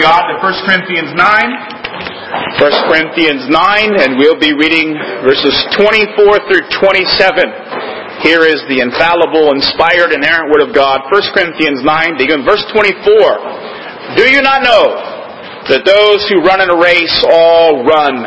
[0.00, 1.20] God to 1 Corinthians 9.
[1.20, 8.24] 1 Corinthians 9, and we'll be reading verses 24 through 27.
[8.24, 11.04] Here is the infallible, inspired, inerrant Word of God.
[11.12, 14.16] 1 Corinthians 9, begin verse 24.
[14.16, 18.24] Do you not know that those who run in a race all run,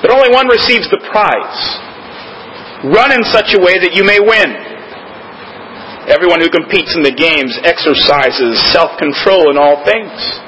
[0.00, 1.60] but only one receives the prize?
[2.96, 4.56] Run in such a way that you may win.
[6.08, 10.45] Everyone who competes in the games exercises self-control in all things.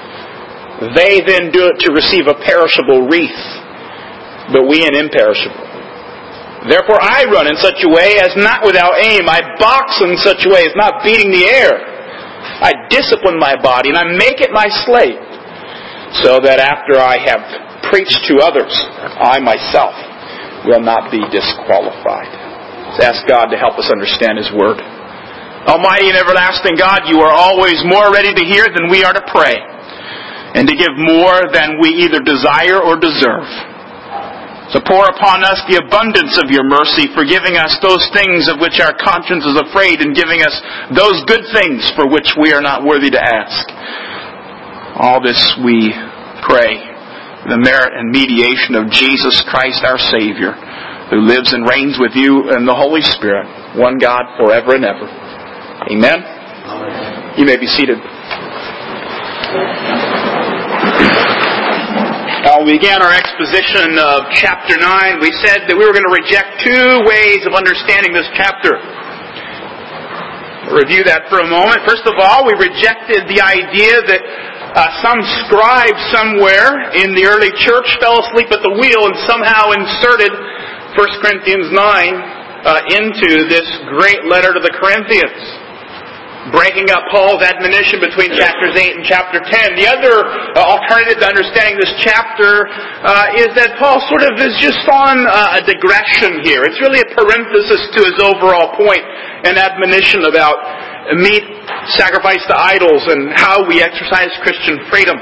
[0.79, 3.43] They then do it to receive a perishable wreath,
[4.55, 5.66] but we an imperishable.
[6.71, 9.27] Therefore I run in such a way as not without aim.
[9.27, 11.75] I box in such a way as not beating the air.
[12.62, 15.19] I discipline my body and I make it my slave,
[16.23, 17.43] so that after I have
[17.91, 18.71] preached to others,
[19.19, 19.95] I myself
[20.66, 22.30] will not be disqualified.
[22.91, 24.79] Let's ask God to help us understand His Word.
[25.66, 29.23] Almighty and everlasting God, you are always more ready to hear than we are to
[29.30, 29.59] pray,
[30.55, 33.48] and to give more than we either desire or deserve.
[34.68, 38.76] So pour upon us the abundance of your mercy, forgiving us those things of which
[38.85, 40.52] our conscience is afraid, and giving us
[40.93, 43.65] those good things for which we are not worthy to ask.
[45.01, 45.88] All this we
[46.45, 46.76] pray,
[47.49, 50.52] the merit and mediation of Jesus Christ our Savior,
[51.09, 55.09] who lives and reigns with you and the Holy Spirit, one God forever and ever.
[55.88, 56.21] Amen?
[57.41, 57.96] You may be seated.
[62.49, 65.21] Now, we began our exposition of chapter 9.
[65.21, 68.72] We said that we were going to reject two ways of understanding this chapter.
[70.72, 71.84] Review that for a moment.
[71.84, 77.53] First of all, we rejected the idea that uh, some scribe somewhere in the early
[77.60, 80.32] church fell asleep at the wheel and somehow inserted
[80.97, 85.37] 1 Corinthians 9 uh, into this great letter to the Corinthians
[86.50, 89.77] breaking up Paul's admonition between chapters 8 and chapter 10.
[89.77, 90.15] The other
[90.54, 92.69] uh, alternative to understanding this chapter
[93.04, 96.65] uh, is that Paul sort of is just on uh, a digression here.
[96.65, 99.04] It's really a parenthesis to his overall point
[99.44, 100.56] and admonition about
[101.16, 101.44] meat
[101.97, 105.16] sacrifice to idols and how we exercise Christian freedom.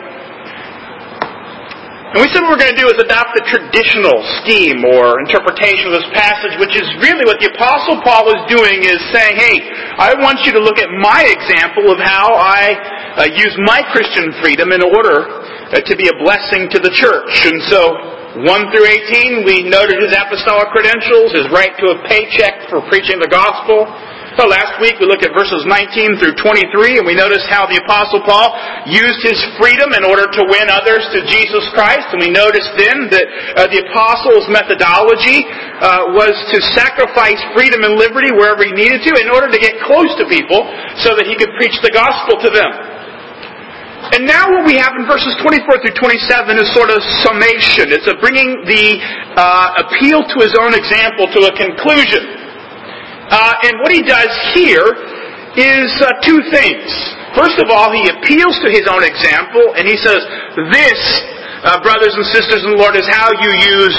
[2.07, 5.91] And we said what we're going to do is adopt the traditional scheme or interpretation
[5.91, 9.59] of this passage, which is really what the Apostle Paul is doing is saying, hey,
[9.99, 14.31] I want you to look at my example of how I uh, use my Christian
[14.39, 15.27] freedom in order
[15.75, 17.35] uh, to be a blessing to the church.
[17.43, 17.83] And so,
[18.39, 18.87] 1 through
[19.43, 23.83] 18, we noted his apostolic credentials, his right to a paycheck for preaching the gospel,
[24.37, 27.81] so last week we looked at verses 19 through 23 and we noticed how the
[27.81, 28.53] apostle Paul
[28.85, 32.05] used his freedom in order to win others to Jesus Christ.
[32.13, 33.27] And we noticed then that
[33.57, 35.41] uh, the apostle's methodology
[35.81, 39.73] uh, was to sacrifice freedom and liberty wherever he needed to in order to get
[39.89, 40.69] close to people
[41.01, 42.97] so that he could preach the gospel to them.
[44.21, 47.89] And now what we have in verses 24 through 27 is sort of summation.
[47.89, 49.01] It's a bringing the
[49.33, 52.36] uh, appeal to his own example to a conclusion.
[53.27, 54.87] Uh, and what he does here
[55.57, 56.87] is uh, two things.
[57.35, 60.21] First of all, he appeals to his own example, and he says,
[60.73, 61.01] This,
[61.65, 63.51] uh, brothers and sisters in the Lord, is how you
[63.81, 63.97] use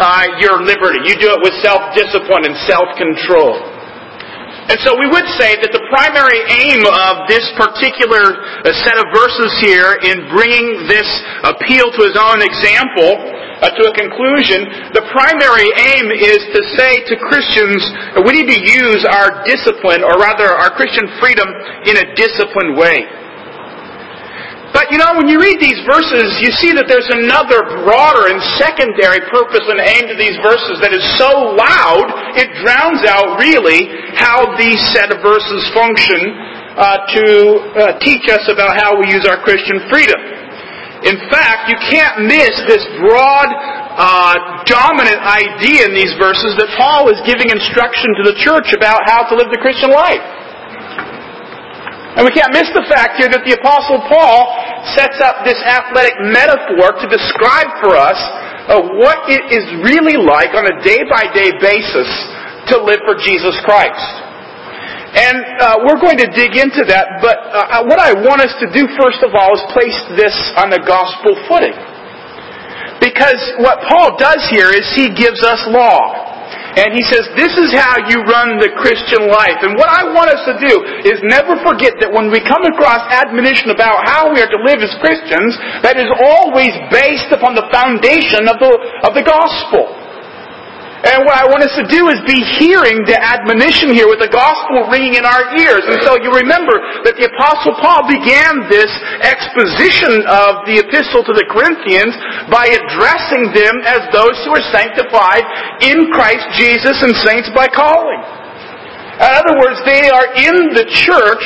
[0.00, 1.02] uh, your liberty.
[1.06, 3.79] You do it with self discipline and self control.
[4.70, 9.10] And so we would say that the primary aim of this particular uh, set of
[9.10, 11.10] verses here in bringing this
[11.42, 17.02] appeal to his own example uh, to a conclusion, the primary aim is to say
[17.02, 17.82] to Christians,
[18.22, 21.50] we need to use our discipline, or rather our Christian freedom,
[21.90, 23.19] in a disciplined way.
[24.70, 28.38] But you know, when you read these verses, you see that there's another broader and
[28.54, 32.06] secondary purpose and aim to these verses that is so loud,
[32.38, 36.22] it drowns out really how these set of verses function
[36.78, 40.18] uh, to uh, teach us about how we use our Christian freedom.
[41.02, 44.36] In fact, you can't miss this broad, uh,
[44.70, 49.26] dominant idea in these verses that Paul is giving instruction to the church about how
[49.26, 50.22] to live the Christian life.
[52.18, 54.50] And we can't miss the fact here that the Apostle Paul
[54.98, 58.18] sets up this athletic metaphor to describe for us
[58.66, 62.10] uh, what it is really like on a day by day basis
[62.74, 64.30] to live for Jesus Christ.
[65.10, 68.70] And uh, we're going to dig into that, but uh, what I want us to
[68.70, 71.74] do first of all is place this on the gospel footing.
[73.02, 76.30] Because what Paul does here is he gives us law.
[76.78, 79.58] And he says, this is how you run the Christian life.
[79.66, 80.74] And what I want us to do
[81.04, 84.80] is never forget that when we come across admonition about how we are to live
[84.80, 88.72] as Christians, that is always based upon the foundation of the,
[89.04, 89.99] of the gospel.
[91.00, 94.28] And what I want us to do is be hearing the admonition here with the
[94.28, 95.80] gospel ringing in our ears.
[95.88, 96.76] And so you remember
[97.08, 98.92] that the apostle Paul began this
[99.24, 102.12] exposition of the epistle to the Corinthians
[102.52, 105.44] by addressing them as those who are sanctified
[105.80, 108.20] in Christ Jesus and saints by calling.
[109.16, 111.44] In other words, they are in the church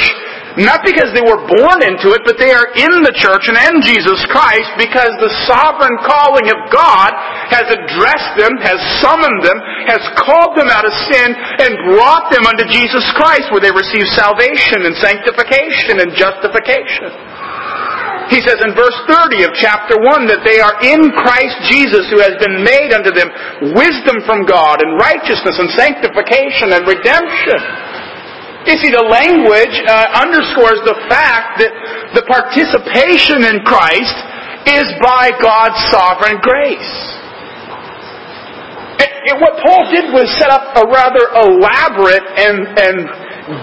[0.54, 3.82] not because they were born into it, but they are in the church and in
[3.82, 7.10] Jesus Christ because the sovereign calling of God
[7.50, 9.58] has addressed them, has summoned them,
[9.90, 14.06] has called them out of sin, and brought them unto Jesus Christ where they receive
[14.14, 17.10] salvation and sanctification and justification.
[18.32, 22.22] He says in verse 30 of chapter 1 that they are in Christ Jesus who
[22.24, 23.28] has been made unto them
[23.76, 27.60] wisdom from God and righteousness and sanctification and redemption.
[28.64, 31.72] You see, the language uh, underscores the fact that
[32.16, 34.16] the participation in Christ
[34.64, 36.92] is by God's sovereign grace.
[39.40, 42.96] What Paul did was set up a rather elaborate and, and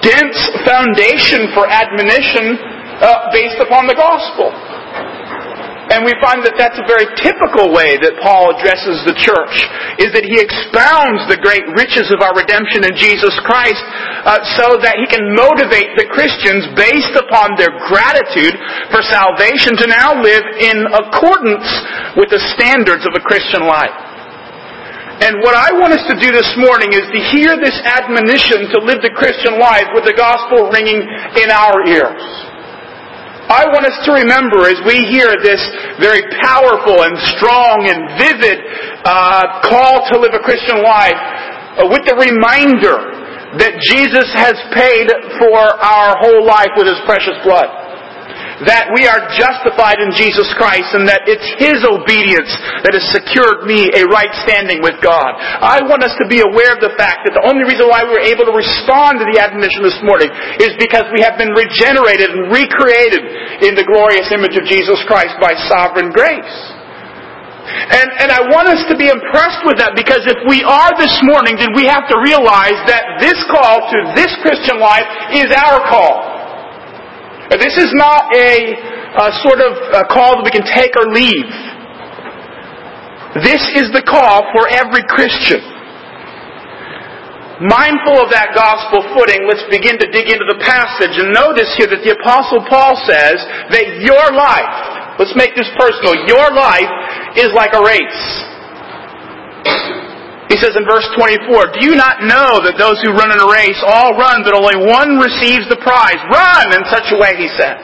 [0.01, 2.57] dense foundation for admonition
[3.01, 4.53] uh, based upon the gospel.
[5.91, 9.55] And we find that that's a very typical way that Paul addresses the church,
[9.99, 13.83] is that he expounds the great riches of our redemption in Jesus Christ
[14.23, 18.53] uh, so that he can motivate the Christians based upon their gratitude
[18.93, 21.67] for salvation to now live in accordance
[22.17, 23.93] with the standards of a Christian life.
[25.21, 28.81] And what I want us to do this morning is to hear this admonition to
[28.81, 30.97] live the Christian life with the gospel ringing
[31.37, 32.25] in our ears.
[33.51, 35.59] I want us to remember as we hear this
[35.99, 38.63] very powerful and strong and vivid
[39.03, 43.10] uh, call to live a Christian life uh, with the reminder
[43.59, 47.81] that Jesus has paid for our whole life with his precious blood
[48.65, 52.51] that we are justified in Jesus Christ and that it's His obedience
[52.85, 55.33] that has secured me a right standing with God.
[55.37, 58.13] I want us to be aware of the fact that the only reason why we
[58.13, 60.29] were able to respond to the admonition this morning
[60.61, 63.23] is because we have been regenerated and recreated
[63.65, 66.80] in the glorious image of Jesus Christ by sovereign grace.
[67.61, 71.13] And, and I want us to be impressed with that because if we are this
[71.21, 75.85] morning, then we have to realize that this call to this Christian life is our
[75.85, 76.31] call.
[77.59, 78.73] This is not a,
[79.21, 81.51] a sort of a call that we can take or leave.
[83.43, 85.61] This is the call for every Christian.
[87.61, 91.85] Mindful of that gospel footing, let's begin to dig into the passage and notice here
[91.93, 93.37] that the apostle Paul says
[93.69, 96.89] that your life, let's make this personal, your life
[97.37, 98.21] is like a race.
[100.49, 103.47] He says in verse 24, Do you not know that those who run in a
[103.47, 106.19] race all run, but only one receives the prize?
[106.27, 107.79] Run in such a way, he says.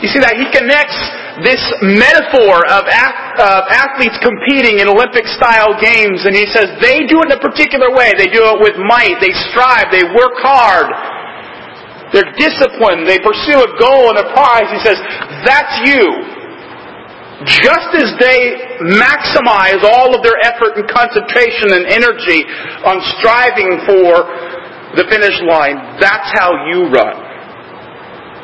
[0.00, 0.40] You see that?
[0.40, 0.96] He connects
[1.44, 7.28] this metaphor of athletes competing in Olympic style games, and he says they do it
[7.28, 8.16] in a particular way.
[8.16, 10.88] They do it with might, they strive, they work hard.
[12.12, 14.68] They're disciplined, they pursue a goal and a prize.
[14.68, 15.00] He says,
[15.48, 16.32] that's you
[17.48, 18.38] just as they
[18.86, 22.46] maximize all of their effort and concentration and energy
[22.86, 24.12] on striving for
[24.94, 27.16] the finish line, that's how you run.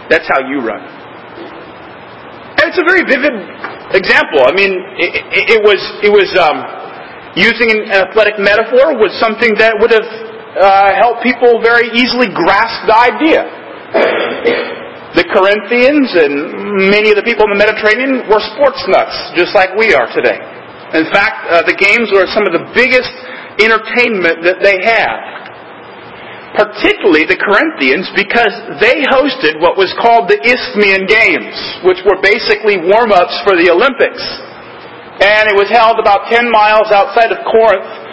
[0.09, 0.81] That's how you run.
[2.59, 3.37] And it's a very vivid
[3.95, 4.43] example.
[4.43, 6.59] I mean, it, it, it was it was um,
[7.37, 12.89] using an athletic metaphor was something that would have uh, helped people very easily grasp
[12.89, 13.43] the idea.
[15.17, 16.33] The Corinthians and
[16.93, 20.37] many of the people in the Mediterranean were sports nuts, just like we are today.
[20.95, 23.13] In fact, uh, the games were some of the biggest
[23.61, 25.17] entertainment that they had.
[26.57, 32.81] Particularly the Corinthians because they hosted what was called the Isthmian Games, which were basically
[32.81, 34.25] warm-ups for the Olympics.
[35.21, 38.08] And it was held about 10 miles outside of Corinth,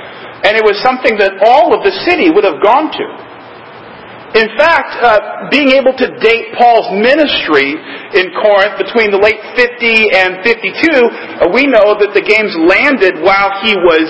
[0.45, 3.07] and it was something that all of the city would have gone to.
[4.35, 7.71] In fact, uh, being able to date Paul's ministry
[8.19, 13.23] in Corinth between the late 50 and 52, uh, we know that the games landed
[13.23, 14.07] while he was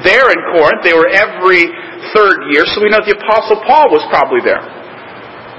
[0.00, 0.80] there in Corinth.
[0.80, 1.68] They were every
[2.16, 4.64] third year, so we know the Apostle Paul was probably there.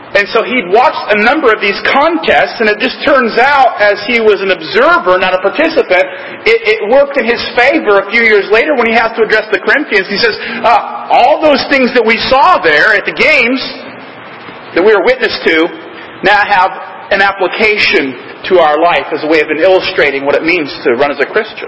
[0.08, 4.00] And so he'd watched a number of these contests, and it just turns out, as
[4.08, 6.06] he was an observer, not a participant,
[6.48, 9.52] it, it worked in his favor a few years later when he has to address
[9.52, 10.08] the Corinthians.
[10.08, 13.60] He says, uh, all those things that we saw there at the games,
[14.80, 15.68] that we were witness to
[16.24, 16.72] now have
[17.12, 18.16] an application
[18.48, 21.28] to our life as a way of illustrating what it means to run as a
[21.28, 21.68] Christian.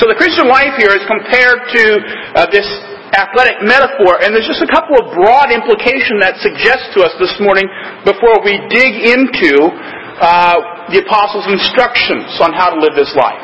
[0.00, 1.84] So the Christian life here is compared to
[2.40, 2.68] uh, this
[3.16, 7.32] athletic metaphor, and there's just a couple of broad implications that suggest to us this
[7.40, 7.64] morning
[8.04, 9.72] before we dig into
[10.20, 13.42] uh, the apostles' instructions on how to live this life.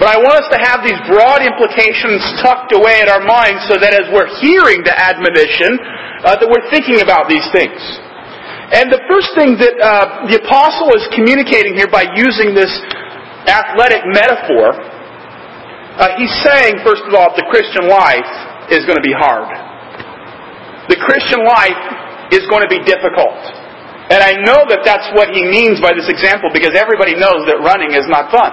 [0.00, 3.76] But I want us to have these broad implications tucked away in our minds so
[3.76, 5.76] that as we're hearing the admonition,
[6.24, 7.76] uh, that we're thinking about these things.
[8.70, 12.70] And the first thing that uh, the apostle is communicating here by using this
[13.50, 14.78] athletic metaphor,
[15.98, 18.30] uh, he's saying, first of all, the Christian life
[18.70, 19.50] is going to be hard.
[20.90, 21.82] The Christian life
[22.34, 23.38] is going to be difficult.
[24.10, 27.62] And I know that that's what he means by this example because everybody knows that
[27.62, 28.50] running is not fun.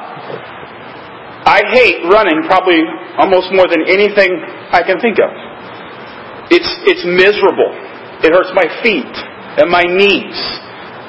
[1.49, 2.77] I hate running probably
[3.17, 4.37] almost more than anything
[4.69, 5.33] I can think of.
[6.53, 7.73] It's, it's miserable.
[8.21, 9.09] It hurts my feet
[9.57, 10.37] and my knees.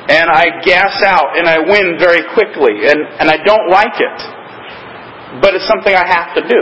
[0.09, 2.89] And I gas out and I win very quickly.
[2.89, 4.19] And, and I don't like it.
[5.45, 6.61] But it's something I have to do.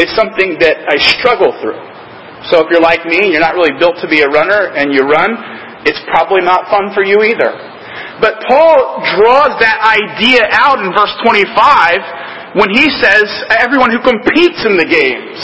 [0.00, 1.76] It's something that I struggle through.
[2.48, 4.96] So if you're like me and you're not really built to be a runner and
[4.96, 5.36] you run,
[5.84, 7.52] it's probably not fun for you either.
[8.20, 14.64] But Paul draws that idea out in verse 25 when he says everyone who competes
[14.64, 15.36] in the games.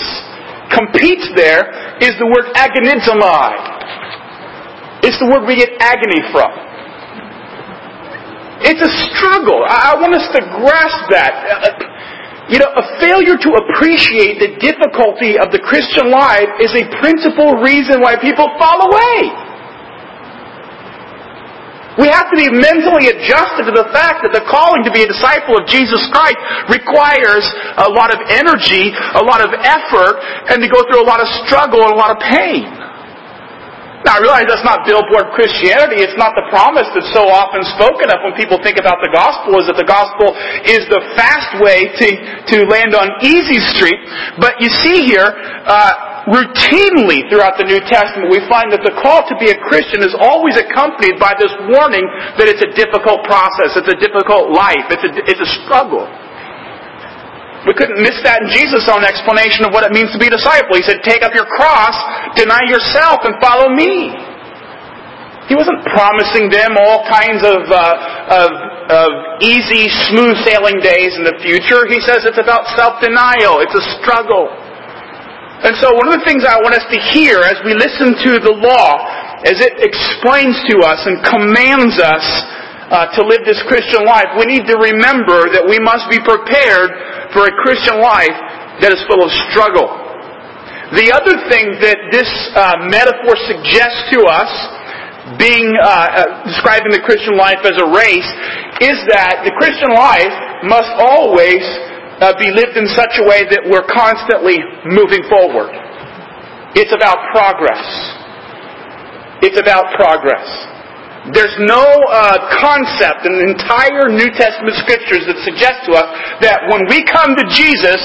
[0.73, 1.69] Competes there
[2.01, 5.05] is the word agonizomai.
[5.05, 6.49] It's the word we get agony from.
[8.65, 9.61] It's a struggle.
[9.69, 11.33] I want us to grasp that.
[11.45, 11.86] Uh,
[12.47, 17.59] You know, a failure to appreciate the difficulty of the Christian life is a principal
[17.59, 19.35] reason why people fall away.
[21.99, 25.09] We have to be mentally adjusted to the fact that the calling to be a
[25.09, 26.39] disciple of Jesus Christ
[26.69, 27.43] requires
[27.83, 30.21] a lot of energy, a lot of effort,
[30.53, 32.86] and to go through a lot of struggle and a lot of pain.
[34.07, 35.99] Now I realize that's not billboard Christianity.
[35.99, 39.59] It's not the promise that's so often spoken of when people think about the gospel
[39.59, 40.31] is that the gospel
[40.63, 42.09] is the fast way to,
[42.55, 43.99] to land on easy street.
[44.39, 49.27] But you see here, uh, routinely throughout the New Testament, we find that the call
[49.27, 52.07] to be a Christian is always accompanied by this warning
[52.39, 56.07] that it's a difficult process, it's a difficult life, it's a, it's a struggle.
[57.65, 60.35] We couldn't miss that in Jesus' own explanation of what it means to be a
[60.35, 60.77] disciple.
[60.77, 61.97] He said, take up your cross,
[62.37, 64.13] deny yourself, and follow me.
[65.49, 67.79] He wasn't promising them all kinds of, uh,
[68.35, 68.51] of,
[68.91, 69.11] of
[69.43, 71.87] easy, smooth sailing days in the future.
[71.87, 73.63] He says it's about self-denial.
[73.63, 74.51] It's a struggle.
[75.63, 78.33] And so one of the things I want us to hear as we listen to
[78.43, 78.91] the law,
[79.47, 82.27] as it explains to us and commands us
[82.87, 86.91] uh, to live this Christian life, we need to remember that we must be prepared
[87.35, 88.37] for a Christian life
[88.79, 89.91] that is full of struggle.
[90.95, 94.53] The other thing that this uh, metaphor suggests to us,
[95.35, 98.31] being uh, uh describing the Christian life as a race,
[98.79, 100.31] is that the Christian life
[100.63, 101.59] must always
[102.23, 105.75] uh, be lived in such a way that we're constantly moving forward.
[106.79, 107.83] It's about progress.
[109.43, 110.76] It's about progress.
[111.35, 116.07] There's no uh, concept in the entire New Testament scriptures that suggests to us
[116.39, 117.99] that when we come to Jesus,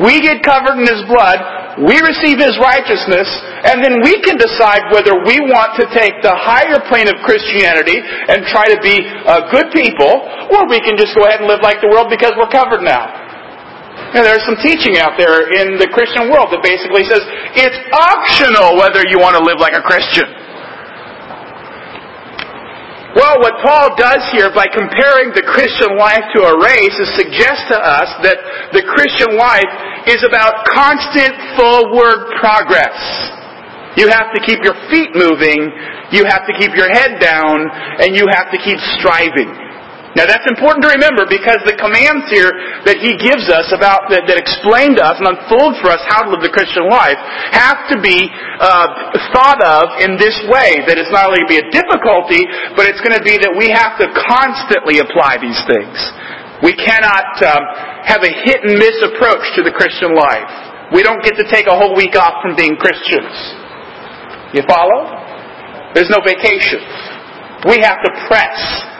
[0.00, 1.36] we get covered in His blood,
[1.84, 3.28] we receive His righteousness,
[3.68, 8.00] and then we can decide whether we want to take the higher plane of Christianity
[8.00, 8.96] and try to be
[9.28, 10.24] uh, good people,
[10.56, 13.12] or we can just go ahead and live like the world because we're covered now.
[14.16, 17.20] And there's some teaching out there in the Christian world that basically says
[17.60, 20.43] it's optional whether you want to live like a Christian.
[23.14, 27.70] Well, what Paul does here by comparing the Christian life to a race is suggest
[27.70, 28.42] to us that
[28.74, 29.70] the Christian life
[30.10, 32.98] is about constant forward progress.
[33.94, 35.70] You have to keep your feet moving,
[36.10, 37.62] you have to keep your head down,
[38.02, 39.46] and you have to keep striving.
[40.14, 42.54] Now that's important to remember because the commands here
[42.86, 46.22] that he gives us about that, that explain to us and unfold for us how
[46.22, 47.18] to live the Christian life
[47.50, 48.30] have to be
[48.62, 48.86] uh,
[49.34, 50.86] thought of in this way.
[50.86, 52.46] That it's not only going to be a difficulty,
[52.78, 55.98] but it's going to be that we have to constantly apply these things.
[56.62, 57.62] We cannot um,
[58.06, 60.94] have a hit and miss approach to the Christian life.
[60.94, 63.34] We don't get to take a whole week off from being Christians.
[64.54, 65.10] You follow?
[65.98, 66.78] There's no vacation.
[67.66, 68.93] We have to press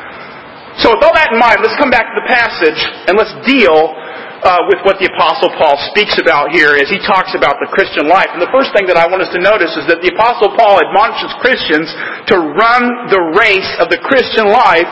[0.84, 2.76] so with all that in mind, let's come back to the passage
[3.08, 3.96] and let's deal
[4.44, 8.04] uh, with what the Apostle Paul speaks about here as he talks about the Christian
[8.04, 8.28] life.
[8.36, 10.84] And the first thing that I want us to notice is that the Apostle Paul
[10.84, 11.88] admonishes Christians
[12.28, 14.84] to run the race of the Christian life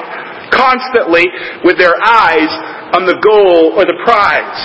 [0.48, 1.28] constantly
[1.60, 2.48] with their eyes
[2.96, 4.64] on the goal or the prize.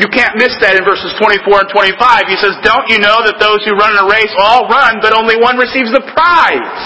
[0.00, 2.32] You can't miss that in verses 24 and 25.
[2.32, 5.12] He says, Don't you know that those who run in a race all run, but
[5.12, 6.80] only one receives the prize?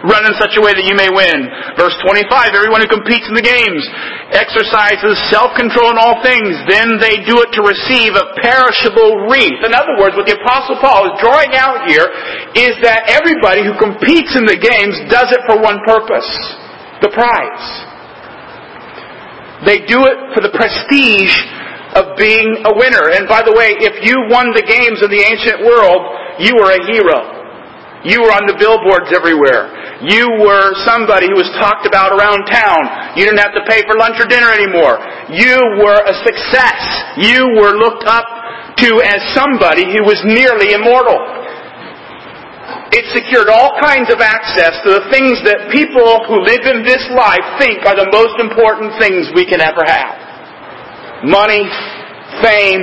[0.00, 1.44] Run in such a way that you may win.
[1.76, 3.84] Verse 25, everyone who competes in the games
[4.32, 6.56] exercises self-control in all things.
[6.72, 9.60] Then they do it to receive a perishable wreath.
[9.60, 12.08] In other words, what the Apostle Paul is drawing out here
[12.56, 16.28] is that everybody who competes in the games does it for one purpose.
[17.04, 17.66] The prize.
[19.68, 21.36] They do it for the prestige
[21.92, 23.12] of being a winner.
[23.12, 26.00] And by the way, if you won the games in the ancient world,
[26.40, 27.39] you were a hero.
[28.00, 29.68] You were on the billboards everywhere.
[30.00, 33.12] You were somebody who was talked about around town.
[33.12, 34.96] You didn't have to pay for lunch or dinner anymore.
[35.28, 36.80] You were a success.
[37.20, 38.24] You were looked up
[38.80, 41.20] to as somebody who was nearly immortal.
[42.96, 47.04] It secured all kinds of access to the things that people who live in this
[47.12, 50.16] life think are the most important things we can ever have.
[51.28, 51.68] Money,
[52.40, 52.82] fame,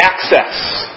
[0.00, 0.89] access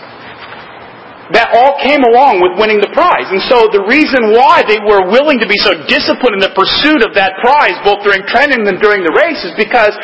[1.31, 3.31] that all came along with winning the prize.
[3.31, 6.99] And so the reason why they were willing to be so disciplined in the pursuit
[6.99, 9.95] of that prize, both during training and during the race, is because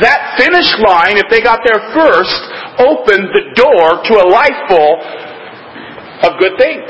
[0.00, 2.40] that finish line, if they got there first,
[2.80, 4.94] opened the door to a life full
[6.24, 6.88] of good things.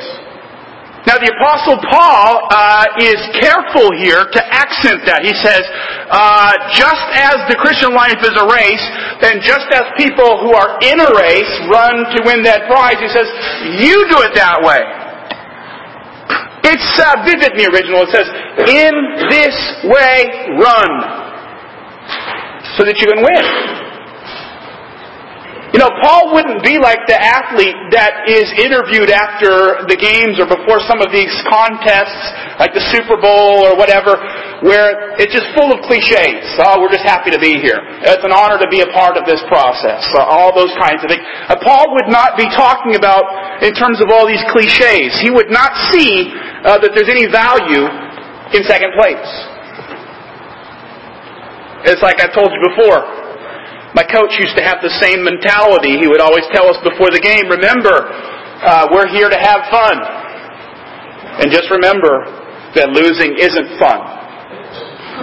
[1.04, 5.20] Now the apostle Paul uh, is careful here to accent that.
[5.20, 5.61] He says,
[6.08, 8.84] uh, just as the Christian life is a race,
[9.20, 13.12] then just as people who are in a race run to win that prize, he
[13.12, 13.28] says,
[13.84, 14.80] you do it that way.
[16.73, 18.08] It's uh, vivid in the original.
[18.08, 18.28] It says,
[18.64, 18.92] in
[19.28, 20.90] this way run,
[22.80, 23.83] so that you can win.
[25.74, 30.46] You know, Paul wouldn't be like the athlete that is interviewed after the games or
[30.46, 32.22] before some of these contests,
[32.62, 34.14] like the Super Bowl or whatever,
[34.62, 36.46] where it's just full of cliches.
[36.62, 37.82] Oh, we're just happy to be here.
[38.06, 39.98] It's an honor to be a part of this process.
[40.14, 41.26] All those kinds of things.
[41.50, 43.26] Uh, Paul would not be talking about
[43.66, 45.10] in terms of all these cliches.
[45.26, 46.30] He would not see
[46.62, 47.82] uh, that there's any value
[48.54, 49.26] in second place.
[51.90, 53.23] It's like I told you before.
[53.94, 56.02] My coach used to have the same mentality.
[56.02, 59.96] He would always tell us before the game, remember, uh, we're here to have fun.
[61.38, 62.26] And just remember
[62.74, 64.02] that losing isn't fun.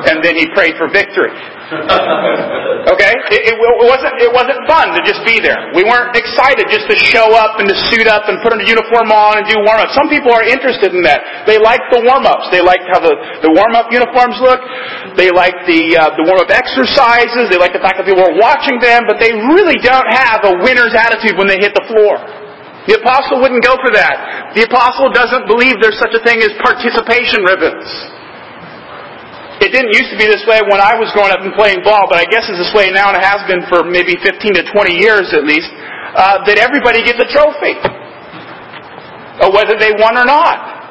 [0.07, 1.35] And then he prayed for victory.
[1.71, 3.13] Okay?
[3.31, 5.71] It, it, it, wasn't, it wasn't fun to just be there.
[5.71, 9.07] We weren't excited just to show up and to suit up and put a uniform
[9.11, 9.95] on and do warm-ups.
[9.95, 11.47] Some people are interested in that.
[11.47, 12.51] They like the warm-ups.
[12.51, 14.59] They like how the, the warm-up uniforms look.
[15.15, 17.47] They like the, uh, the warm-up exercises.
[17.47, 20.53] They like the fact that people are watching them, but they really don't have a
[20.59, 22.19] winner's attitude when they hit the floor.
[22.89, 24.51] The apostle wouldn't go for that.
[24.57, 27.87] The apostle doesn't believe there's such a thing as participation ribbons.
[29.61, 32.09] It didn't used to be this way when I was growing up and playing ball,
[32.09, 34.63] but I guess it's this way now and it has been for maybe 15 to
[34.65, 35.69] 20 years at least,
[36.17, 37.77] uh, that everybody gets a trophy.
[37.77, 40.81] Uh, whether they won or not.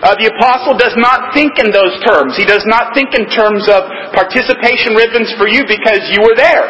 [0.00, 2.32] Uh, the apostle does not think in those terms.
[2.40, 3.84] He does not think in terms of
[4.16, 6.64] participation ribbons for you because you were there.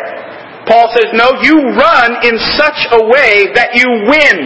[0.67, 4.39] Paul says, no, you run in such a way that you win.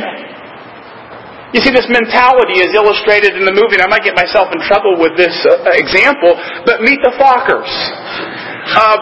[1.55, 4.59] You see, this mentality is illustrated in the movie, and I might get myself in
[4.67, 6.35] trouble with this uh, example,
[6.67, 7.71] but meet the Fockers.
[8.75, 8.99] Uh,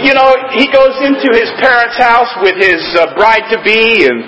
[0.00, 4.24] you know, he goes into his parents' house with his uh, bride-to-be, and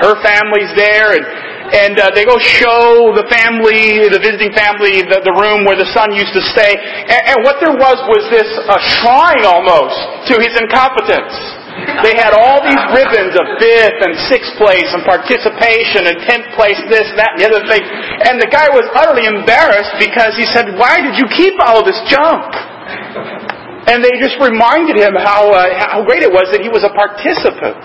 [0.00, 1.26] her family's there, and
[1.66, 5.90] and uh, they go show the family, the visiting family, the, the room where the
[5.90, 6.78] son used to stay.
[6.78, 11.65] And, and what there was was this a shrine almost to his incompetence.
[12.04, 16.76] They had all these ribbons of fifth and sixth place and participation and tenth place,
[16.88, 17.84] this, that, and the other thing.
[18.28, 21.96] And the guy was utterly embarrassed because he said, why did you keep all this
[22.08, 22.48] junk?
[23.86, 26.92] And they just reminded him how, uh, how great it was that he was a
[26.92, 27.80] participant.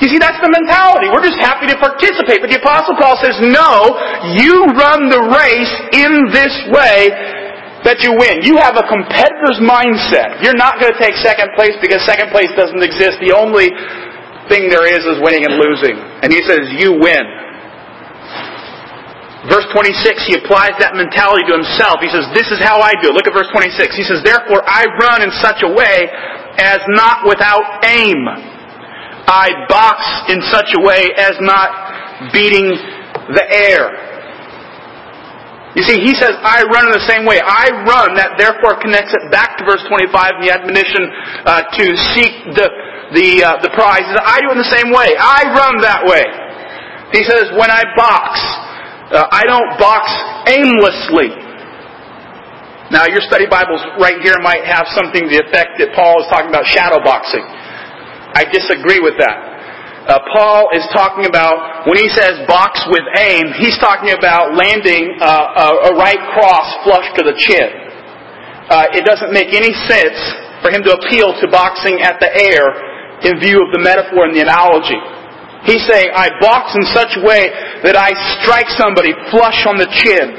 [0.00, 1.08] You see, that's the mentality.
[1.08, 2.44] We're just happy to participate.
[2.44, 3.96] But the Apostle Paul says, no,
[4.36, 7.08] you run the race in this way
[7.86, 8.42] that you win.
[8.42, 10.42] You have a competitor's mindset.
[10.42, 13.22] You're not going to take second place because second place doesn't exist.
[13.22, 13.70] The only
[14.50, 15.94] thing there is is winning and losing.
[16.26, 17.24] And he says, you win.
[19.46, 22.02] Verse 26, he applies that mentality to himself.
[22.02, 23.14] He says, this is how I do it.
[23.14, 23.94] Look at verse 26.
[23.94, 26.10] He says, therefore I run in such a way
[26.58, 28.18] as not without aim.
[29.30, 30.02] I box
[30.34, 32.74] in such a way as not beating
[33.30, 34.15] the air.
[35.76, 37.36] You see, he says, I run in the same way.
[37.36, 41.04] I run, that therefore connects it back to verse 25 and the admonition
[41.44, 41.84] uh, to
[42.16, 42.66] seek the,
[43.12, 44.08] the, uh, the prize.
[44.08, 45.12] I do it in the same way.
[45.20, 46.24] I run that way.
[47.12, 48.40] He says, when I box,
[49.12, 50.08] uh, I don't box
[50.48, 51.28] aimlessly.
[52.88, 56.26] Now, your study Bibles right here might have something to the effect that Paul is
[56.32, 57.44] talking about shadow boxing.
[58.32, 59.55] I disagree with that
[60.06, 65.18] uh, Paul is talking about, when he says box with aim, he's talking about landing
[65.18, 67.68] uh, a, a, right cross flush to the chin.
[68.70, 70.18] Uh, it doesn't make any sense
[70.62, 72.70] for him to appeal to boxing at the air
[73.26, 74.98] in view of the metaphor and the analogy.
[75.66, 77.50] He's saying, I box in such a way
[77.82, 80.38] that I strike somebody flush on the chin.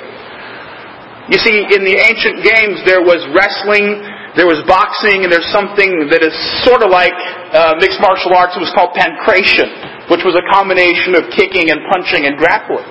[1.28, 4.00] You see, in the ancient games, there was wrestling,
[4.38, 7.18] there was boxing, and there's something that is sort of like
[7.52, 8.54] uh, mixed martial arts.
[8.54, 9.66] It was called pankration,
[10.14, 12.86] which was a combination of kicking and punching and grappling.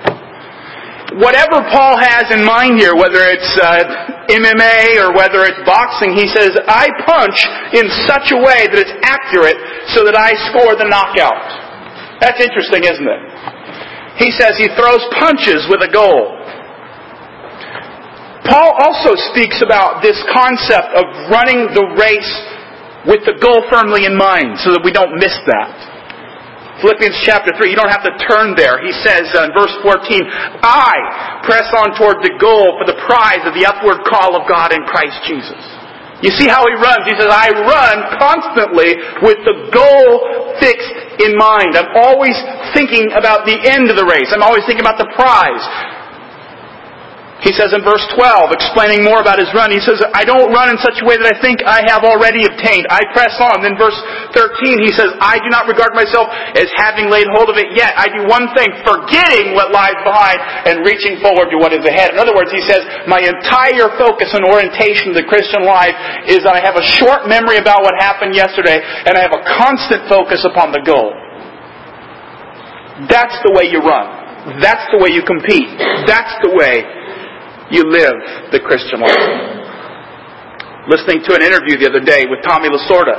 [1.22, 6.26] Whatever Paul has in mind here, whether it's uh, MMA or whether it's boxing, he
[6.28, 7.38] says, I punch
[7.78, 9.56] in such a way that it's accurate
[9.94, 11.46] so that I score the knockout.
[12.20, 13.22] That's interesting, isn't it?
[14.18, 16.35] He says he throws punches with a goal.
[18.46, 22.34] Paul also speaks about this concept of running the race
[23.06, 25.96] with the goal firmly in mind so that we don't miss that.
[26.82, 28.76] Philippians chapter 3, you don't have to turn there.
[28.84, 30.20] He says uh, in verse 14,
[30.60, 34.76] I press on toward the goal for the prize of the upward call of God
[34.76, 35.56] in Christ Jesus.
[36.20, 37.08] You see how he runs?
[37.08, 40.08] He says, I run constantly with the goal
[40.60, 41.76] fixed in mind.
[41.76, 42.36] I'm always
[42.76, 44.28] thinking about the end of the race.
[44.32, 45.64] I'm always thinking about the prize.
[47.44, 50.72] He says in verse 12, explaining more about his run, he says, I don't run
[50.72, 52.88] in such a way that I think I have already obtained.
[52.88, 53.60] I press on.
[53.60, 53.96] Then verse
[54.32, 57.92] 13, he says, I do not regard myself as having laid hold of it yet.
[57.92, 62.16] I do one thing, forgetting what lies behind and reaching forward to what is ahead.
[62.16, 65.96] In other words, he says, my entire focus and orientation of the Christian life
[66.32, 69.44] is that I have a short memory about what happened yesterday and I have a
[69.60, 71.12] constant focus upon the goal.
[73.12, 74.56] That's the way you run.
[74.56, 75.68] That's the way you compete.
[76.08, 77.04] That's the way
[77.70, 78.14] you live
[78.54, 79.56] the Christian life.
[80.86, 83.18] Listening to an interview the other day with Tommy Lasorda.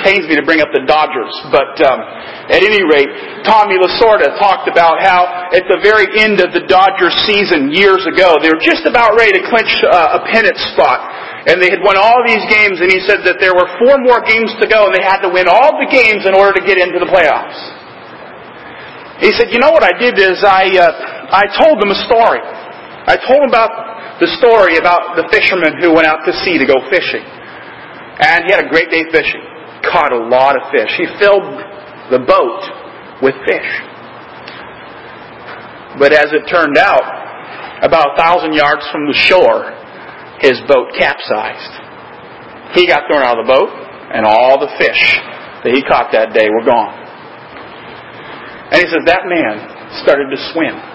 [0.00, 2.00] Pains me to bring up the Dodgers, but um,
[2.48, 3.12] at any rate,
[3.44, 8.40] Tommy Lasorda talked about how at the very end of the Dodgers season years ago,
[8.40, 11.04] they were just about ready to clinch uh, a pennant spot.
[11.44, 14.24] And they had won all these games, and he said that there were four more
[14.24, 16.80] games to go, and they had to win all the games in order to get
[16.80, 17.60] into the playoffs.
[19.20, 20.86] He said, "You know what I did is I uh,
[21.28, 22.40] I told them a story.
[23.06, 26.66] I told him about the story about the fisherman who went out to sea to
[26.66, 27.24] go fishing.
[28.22, 29.42] And he had a great day fishing.
[29.82, 30.94] Caught a lot of fish.
[30.94, 31.42] He filled
[32.14, 32.62] the boat
[33.18, 33.70] with fish.
[35.98, 37.02] But as it turned out,
[37.82, 39.74] about a thousand yards from the shore,
[40.38, 41.74] his boat capsized.
[42.78, 43.70] He got thrown out of the boat,
[44.14, 45.02] and all the fish
[45.66, 46.94] that he caught that day were gone.
[48.70, 50.91] And he says, that man started to swim.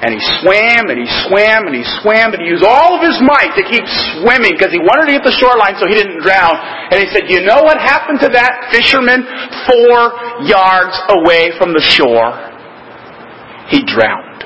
[0.00, 3.20] And he swam and he swam and he swam and he used all of his
[3.20, 3.84] might to keep
[4.16, 6.56] swimming because he wanted to get the shoreline so he didn't drown.
[6.88, 9.28] And he said, you know what happened to that fisherman
[9.68, 10.00] four
[10.48, 12.32] yards away from the shore?
[13.68, 14.40] He drowned.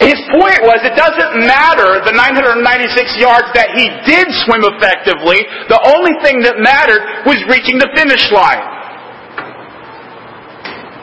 [0.00, 2.64] His point was it doesn't matter the 996
[3.20, 5.44] yards that he did swim effectively.
[5.68, 8.74] The only thing that mattered was reaching the finish line.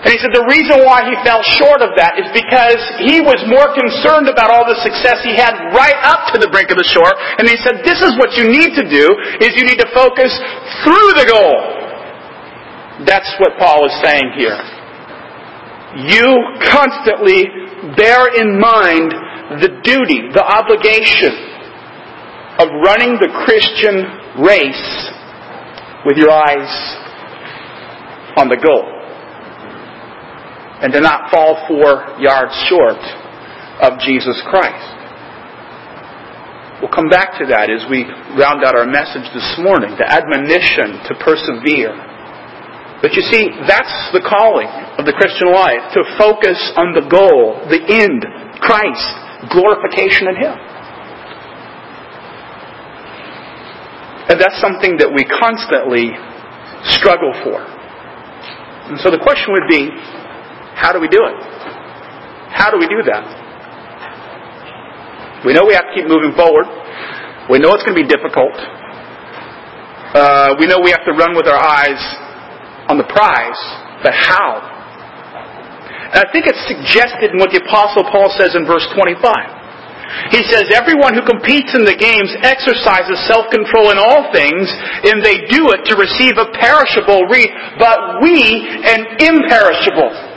[0.02, 3.38] And he said the reason why he fell short of that is because he was
[3.46, 6.90] more concerned about all the success he had right up to the brink of the
[6.90, 7.14] shore.
[7.38, 9.06] And he said, this is what you need to do,
[9.46, 10.34] is you need to focus
[10.82, 11.54] through the goal.
[13.06, 14.58] That's what Paul is saying here.
[16.10, 16.34] You
[16.74, 17.46] constantly
[17.94, 19.14] bear in mind
[19.62, 21.38] the duty, the obligation
[22.58, 24.02] of running the Christian
[24.42, 24.90] race
[26.10, 26.74] with your eyes
[28.42, 29.01] on the goal
[30.82, 33.02] and to not fall four yards short
[33.86, 34.98] of Jesus Christ.
[36.82, 40.98] We'll come back to that as we round out our message this morning, the admonition
[41.06, 41.94] to persevere.
[43.06, 47.62] But you see, that's the calling of the Christian life, to focus on the goal,
[47.70, 48.26] the end,
[48.62, 49.10] Christ,
[49.54, 50.56] glorification in Him.
[54.34, 56.14] And that's something that we constantly
[56.98, 57.62] struggle for.
[58.90, 59.94] And so the question would be,
[60.82, 61.38] how do we do it?
[62.50, 63.22] How do we do that?
[65.46, 66.66] We know we have to keep moving forward.
[67.54, 68.58] We know it's going to be difficult.
[70.18, 72.02] Uh, we know we have to run with our eyes
[72.90, 73.62] on the prize,
[74.02, 74.58] but how?
[76.18, 80.34] And I think it's suggested in what the Apostle Paul says in verse 25.
[80.34, 84.66] He says, Everyone who competes in the games exercises self control in all things,
[85.08, 90.31] and they do it to receive a perishable wreath, but we an imperishable.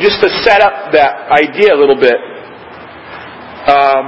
[0.00, 2.16] Just to set up that idea a little bit,
[3.68, 4.04] um,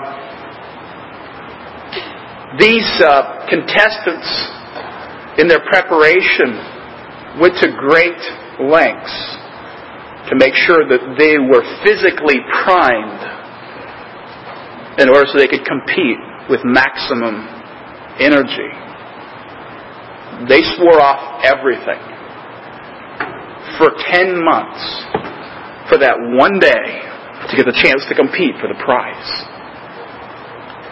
[2.58, 4.28] these uh, contestants,
[5.38, 6.56] in their preparation,
[7.40, 8.20] went to great
[8.60, 9.16] lengths
[10.28, 13.24] to make sure that they were physically primed
[15.00, 17.48] in order so they could compete with maximum
[18.20, 18.68] energy.
[20.48, 22.00] They swore off everything
[23.78, 25.11] for 10 months
[25.92, 27.12] for that one day,
[27.52, 29.28] to get the chance to compete for the prize.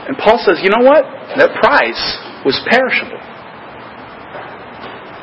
[0.04, 1.08] And Paul says, you know what?
[1.40, 1.96] That prize
[2.44, 3.16] was perishable.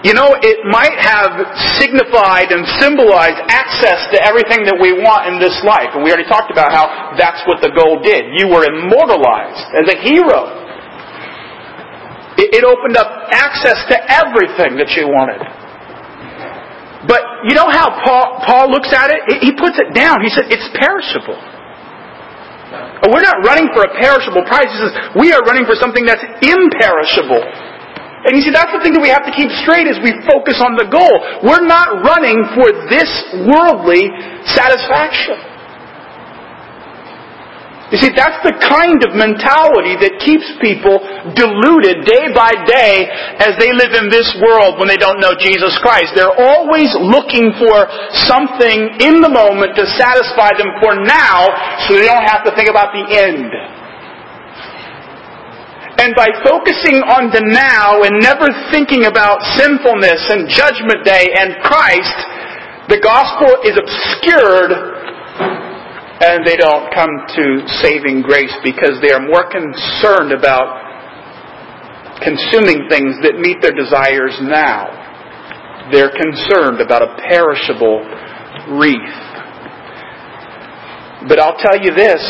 [0.06, 1.36] You know, it might have
[1.78, 5.94] signified and symbolized access to everything that we want in this life.
[5.94, 8.34] And we already talked about how that's what the gold did.
[8.38, 10.58] You were immortalized as a hero.
[12.38, 15.42] It opened up access to everything that you wanted.
[17.46, 19.46] You know how Paul, Paul looks at it?
[19.46, 20.26] He puts it down.
[20.26, 21.38] He said, it's perishable.
[23.08, 24.68] We're not running for a perishable prize.
[24.68, 27.40] He says, we are running for something that's imperishable.
[28.28, 30.60] And you see, that's the thing that we have to keep straight as we focus
[30.60, 31.16] on the goal.
[31.48, 33.08] We're not running for this
[33.48, 34.12] worldly
[34.52, 35.47] satisfaction.
[37.88, 41.00] You see, that's the kind of mentality that keeps people
[41.40, 43.08] deluded day by day
[43.40, 46.12] as they live in this world when they don't know Jesus Christ.
[46.12, 47.88] They're always looking for
[48.28, 51.48] something in the moment to satisfy them for now
[51.88, 53.56] so they don't have to think about the end.
[56.04, 61.56] And by focusing on the now and never thinking about sinfulness and judgment day and
[61.64, 62.20] Christ,
[62.92, 64.97] the gospel is obscured
[66.20, 67.46] and they don't come to
[67.82, 70.86] saving grace because they are more concerned about
[72.24, 74.90] consuming things that meet their desires now.
[75.92, 78.02] They're concerned about a perishable
[78.76, 79.20] wreath.
[81.30, 82.22] But I'll tell you this,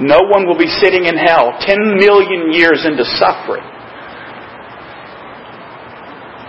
[0.00, 3.64] no one will be sitting in hell 10 million years into suffering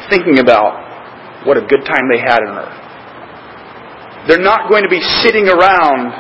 [0.10, 2.83] thinking about what a good time they had on earth.
[4.28, 6.16] They're not going to be sitting around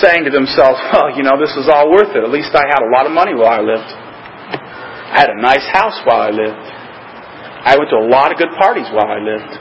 [0.00, 2.22] saying to themselves, well, you know, this was all worth it.
[2.24, 3.90] At least I had a lot of money while I lived.
[5.12, 6.64] I had a nice house while I lived.
[7.62, 9.52] I went to a lot of good parties while I lived.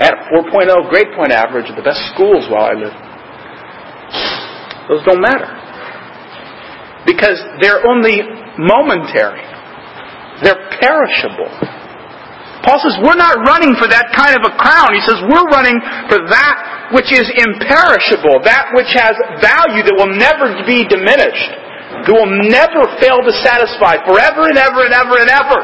[0.00, 2.96] I had a 4.0 grade point average at the best schools while I lived.
[4.88, 5.52] Those don't matter.
[7.04, 8.24] Because they're only
[8.56, 9.44] momentary.
[10.42, 11.52] They're perishable.
[12.60, 14.92] Paul says, we're not running for that kind of a crown.
[14.92, 15.80] He says, we're running
[16.12, 21.50] for that which is imperishable, that which has value that will never be diminished,
[22.04, 25.60] that will never fail to satisfy forever and ever and ever and ever.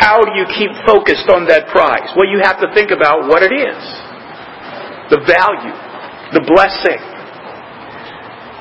[0.00, 2.08] How do you keep focused on that prize?
[2.16, 3.80] Well, you have to think about what it is.
[5.12, 5.76] The value,
[6.32, 6.98] the blessing.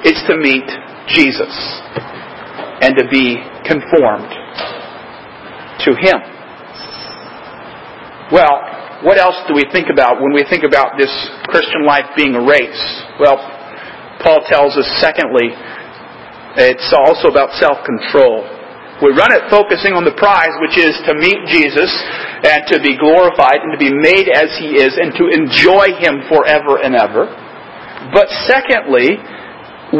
[0.04, 0.68] It's to meet
[1.08, 1.56] Jesus
[2.84, 4.28] and to be conformed
[5.88, 6.33] to Him.
[8.34, 11.14] Well, what else do we think about when we think about this
[11.54, 12.82] Christian life being a race?
[13.22, 13.38] Well,
[14.26, 15.54] Paul tells us, secondly,
[16.58, 19.06] it's also about self-control.
[19.06, 21.92] We run it focusing on the prize, which is to meet Jesus
[22.42, 26.26] and to be glorified and to be made as He is and to enjoy Him
[26.26, 27.30] forever and ever.
[28.18, 29.22] But secondly,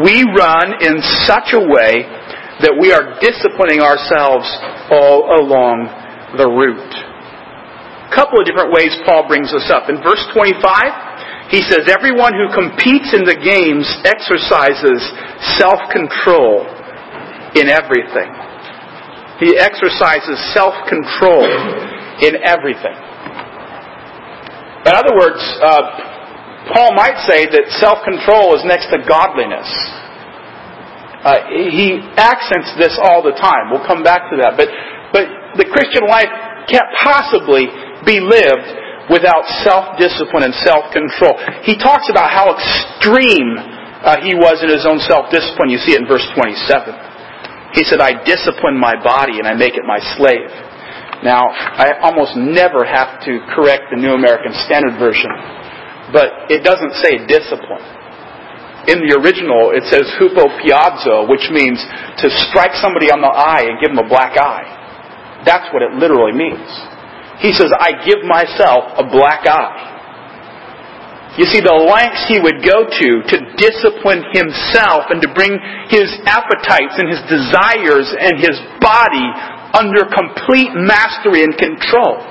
[0.02, 2.02] we run in such a way
[2.66, 4.48] that we are disciplining ourselves
[4.90, 5.86] all along
[6.34, 7.03] the route.
[8.14, 9.90] A couple of different ways Paul brings us up.
[9.90, 15.02] In verse 25, he says, Everyone who competes in the games exercises
[15.58, 16.62] self-control
[17.58, 18.30] in everything.
[19.42, 21.42] He exercises self-control
[22.22, 22.94] in everything.
[24.86, 29.66] In other words, uh, Paul might say that self-control is next to godliness.
[31.18, 33.74] Uh, he accents this all the time.
[33.74, 34.54] We'll come back to that.
[34.54, 34.70] But,
[35.10, 35.26] but
[35.58, 36.30] the Christian life
[36.70, 38.68] can't possibly be lived
[39.12, 41.36] without self-discipline and self-control.
[41.64, 43.56] He talks about how extreme
[44.04, 45.68] uh, he was in his own self-discipline.
[45.68, 47.76] You see it in verse 27.
[47.76, 50.48] He said, I discipline my body and I make it my slave.
[51.24, 55.32] Now, I almost never have to correct the New American Standard Version,
[56.12, 57.80] but it doesn't say discipline.
[58.92, 61.80] In the original, it says hupopiazo, which means
[62.20, 64.68] to strike somebody on the eye and give them a black eye.
[65.48, 66.68] That's what it literally means.
[67.42, 69.94] He says, I give myself a black eye.
[71.34, 75.58] You see, the lengths he would go to to discipline himself and to bring
[75.90, 79.26] his appetites and his desires and his body
[79.74, 82.22] under complete mastery and control.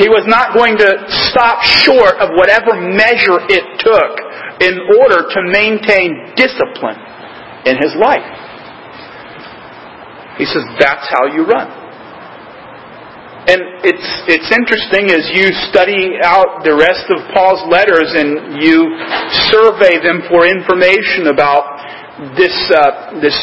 [0.00, 0.90] He was not going to
[1.28, 4.12] stop short of whatever measure it took
[4.64, 4.72] in
[5.04, 6.96] order to maintain discipline
[7.68, 8.24] in his life.
[10.40, 11.81] He says, that's how you run.
[13.42, 18.86] And it's, it's interesting as you study out the rest of Paul's letters and you
[19.50, 21.66] survey them for information about
[22.38, 23.34] this, uh, this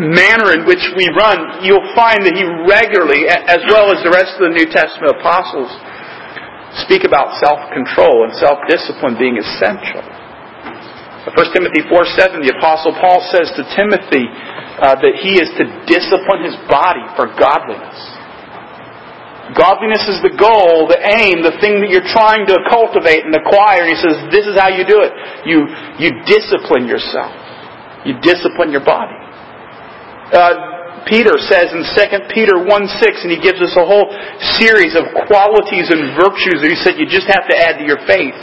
[0.00, 4.32] manner in which we run, you'll find that he regularly, as well as the rest
[4.40, 5.68] of the New Testament apostles,
[6.88, 10.00] speak about self-control and self-discipline being essential.
[11.28, 14.24] 1 Timothy 4 7, the Apostle Paul says to Timothy
[14.80, 18.17] uh, that he is to discipline his body for godliness.
[19.56, 23.86] Godliness is the goal, the aim, the thing that you're trying to cultivate and acquire.
[23.86, 25.12] And he says, this is how you do it.
[25.48, 25.64] You,
[25.96, 27.32] you discipline yourself.
[28.04, 29.16] You discipline your body.
[30.28, 34.12] Uh, Peter says in 2 Peter 1 6, and he gives us a whole
[34.60, 38.00] series of qualities and virtues that he said you just have to add to your
[38.04, 38.36] faith.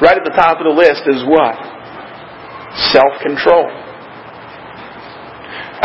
[0.00, 1.56] Right at the top of the list is what?
[2.92, 3.68] Self control.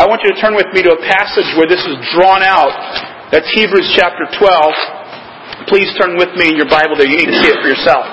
[0.00, 3.11] I want you to turn with me to a passage where this is drawn out.
[3.32, 5.64] That's Hebrews chapter 12.
[5.64, 7.08] Please turn with me in your Bible there.
[7.08, 8.04] You need to see it for yourself.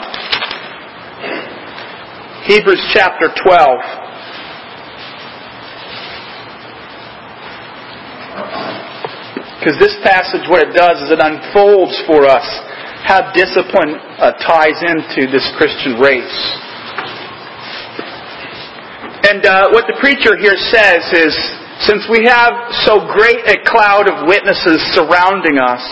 [2.47, 3.99] Hebrews chapter 12.
[9.59, 12.47] Because this passage, what it does is it unfolds for us
[13.03, 16.39] how discipline uh, ties into this Christian race.
[19.27, 24.11] And uh, what the preacher here says is, since we have so great a cloud
[24.11, 25.83] of witnesses surrounding us,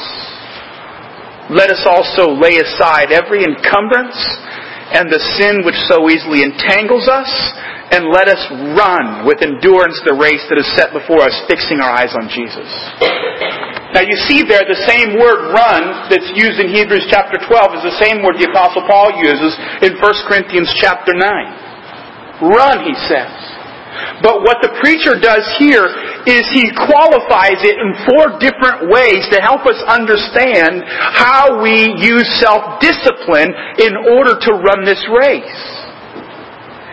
[1.47, 4.19] let us also lay aside every encumbrance
[4.91, 7.27] and the sin which so easily entangles us,
[7.91, 8.39] and let us
[8.75, 12.67] run with endurance the race that is set before us, fixing our eyes on Jesus.
[13.95, 17.83] Now you see there the same word run that's used in Hebrews chapter 12 is
[17.95, 22.43] the same word the apostle Paul uses in 1 Corinthians chapter 9.
[22.43, 23.31] Run, he says.
[24.21, 25.85] But what the preacher does here
[26.25, 32.25] is he qualifies it in four different ways to help us understand how we use
[32.41, 35.86] self-discipline in order to run this race.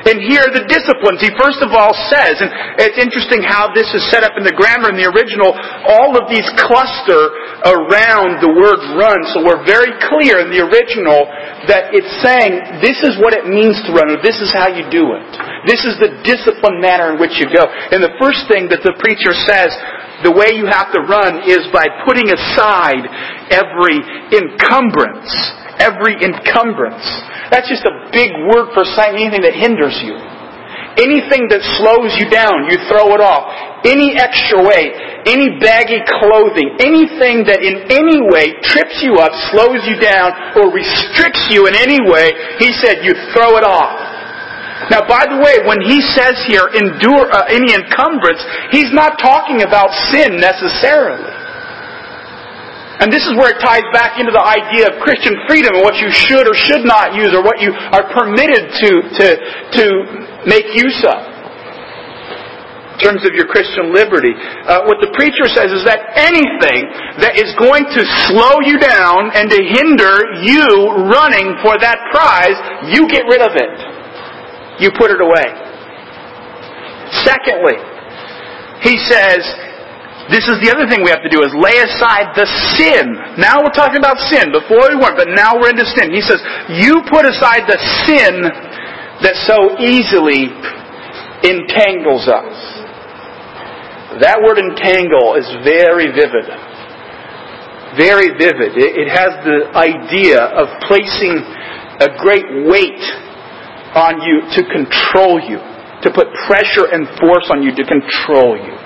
[0.05, 1.25] And here the disciplines.
[1.25, 4.53] He first of all says, and it's interesting how this is set up in the
[4.53, 5.49] grammar in the original,
[5.89, 7.33] all of these cluster
[7.65, 9.17] around the word run.
[9.33, 11.25] So we're very clear in the original
[11.73, 14.85] that it's saying this is what it means to run, or this is how you
[14.93, 15.25] do it.
[15.65, 17.65] This is the disciplined manner in which you go.
[17.65, 19.73] And the first thing that the preacher says,
[20.21, 23.09] the way you have to run is by putting aside
[23.49, 23.99] every
[24.37, 25.33] encumbrance.
[25.79, 27.05] Every encumbrance.
[27.51, 30.15] That's just a big word for saying anything that hinders you.
[30.95, 33.51] Anything that slows you down, you throw it off.
[33.83, 34.95] Any extra weight,
[35.27, 40.71] any baggy clothing, anything that in any way trips you up, slows you down, or
[40.71, 42.31] restricts you in any way,
[42.63, 44.15] he said you throw it off.
[44.95, 49.67] Now, by the way, when he says here endure uh, any encumbrance, he's not talking
[49.67, 51.44] about sin necessarily.
[53.03, 55.99] And this is where it ties back into the idea of Christian freedom and what
[55.99, 59.27] you should or should not use or what you are permitted to, to,
[59.75, 59.85] to
[60.47, 61.35] make use of.
[62.95, 64.31] In terms of your Christian liberty.
[64.31, 66.87] Uh, what the preacher says is that anything
[67.19, 70.15] that is going to slow you down and to hinder
[70.47, 72.55] you running for that prize,
[72.95, 73.75] you get rid of it.
[74.79, 75.51] You put it away.
[77.27, 77.83] Secondly,
[78.87, 79.43] he says,
[80.33, 82.49] this is the other thing we have to do is lay aside the
[82.81, 83.13] sin.
[83.37, 84.49] Now we're talking about sin.
[84.49, 86.17] Before we weren't, but now we're into sin.
[86.17, 86.41] He says,
[86.81, 87.77] you put aside the
[88.09, 88.41] sin
[89.21, 90.49] that so easily
[91.45, 92.57] entangles us.
[94.25, 96.49] That word entangle is very vivid.
[98.01, 98.81] Very vivid.
[98.81, 101.37] It, has the idea of placing
[102.01, 103.05] a great weight
[103.93, 105.61] on you to control you,
[106.03, 108.84] to put pressure and force on you to control you.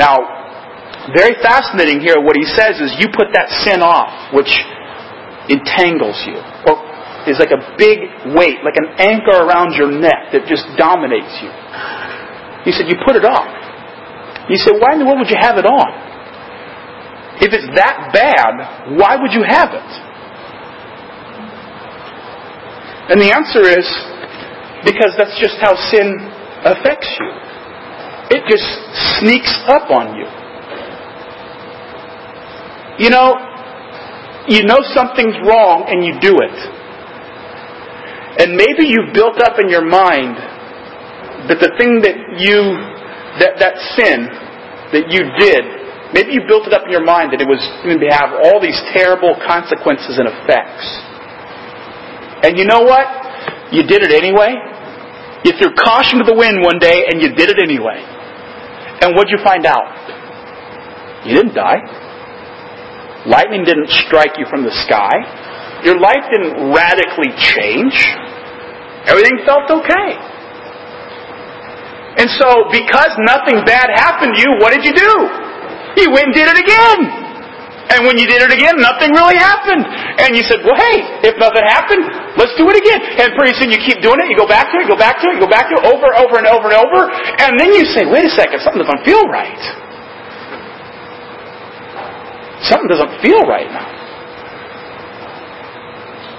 [0.00, 0.16] Now,
[1.12, 4.48] very fascinating here, what he says is you put that sin off, which
[5.52, 6.80] entangles you, or
[7.28, 11.52] is like a big weight, like an anchor around your neck that just dominates you.
[12.64, 13.44] He said, you put it off.
[14.48, 15.90] You say, why in the world would you have it on?
[17.44, 19.90] If it's that bad, why would you have it?
[23.12, 23.84] And the answer is
[24.84, 26.08] because that's just how sin
[26.64, 27.49] affects you
[28.30, 28.66] it just
[29.18, 30.26] sneaks up on you.
[33.02, 33.34] You know,
[34.46, 36.56] you know something's wrong and you do it.
[38.38, 40.38] And maybe you've built up in your mind
[41.50, 42.76] that the thing that you,
[43.42, 44.30] that, that sin
[44.94, 45.62] that you did,
[46.14, 48.60] maybe you built it up in your mind that it was going to have all
[48.62, 50.86] these terrible consequences and effects.
[52.46, 53.06] And you know what?
[53.74, 54.54] You did it anyway.
[55.42, 58.19] You threw caution to the wind one day and you did it anyway.
[59.00, 59.88] And what'd you find out?
[61.24, 61.80] You didn't die.
[63.26, 65.12] Lightning didn't strike you from the sky.
[65.84, 67.96] Your life didn't radically change.
[69.08, 70.10] Everything felt okay.
[72.20, 75.12] And so, because nothing bad happened to you, what did you do?
[76.00, 77.19] You went and did it again.
[77.90, 79.82] And when you did it again, nothing really happened.
[80.22, 82.06] And you said, well, hey, if nothing happened,
[82.38, 83.02] let's do it again.
[83.18, 85.26] And pretty soon you keep doing it, you go back to it, go back to
[85.26, 87.10] it, go back to it, over, over, and over, and over.
[87.10, 89.62] And then you say, wait a second, something doesn't feel right.
[92.62, 94.00] Something doesn't feel right now.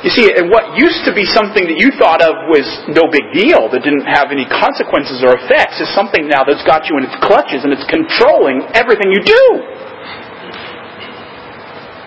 [0.02, 3.22] You see, and what used to be something that you thought of was no big
[3.38, 7.06] deal, that didn't have any consequences or effects, is something now that's got you in
[7.06, 9.44] its clutches and it's controlling everything you do.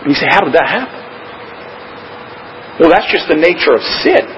[0.05, 1.01] And you say, how did that happen?
[2.77, 4.29] Well, that's just the nature of sin.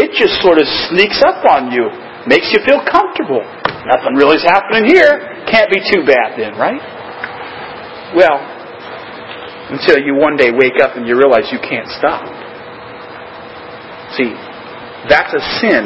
[0.00, 1.92] It just sort of sneaks up on you,
[2.24, 3.44] makes you feel comfortable.
[3.84, 5.44] Nothing really is happening here.
[5.44, 6.80] Can't be too bad then, right?
[8.16, 8.40] Well,
[9.76, 12.24] until you one day wake up and you realize you can't stop.
[14.16, 14.32] See,
[15.12, 15.84] that's a sin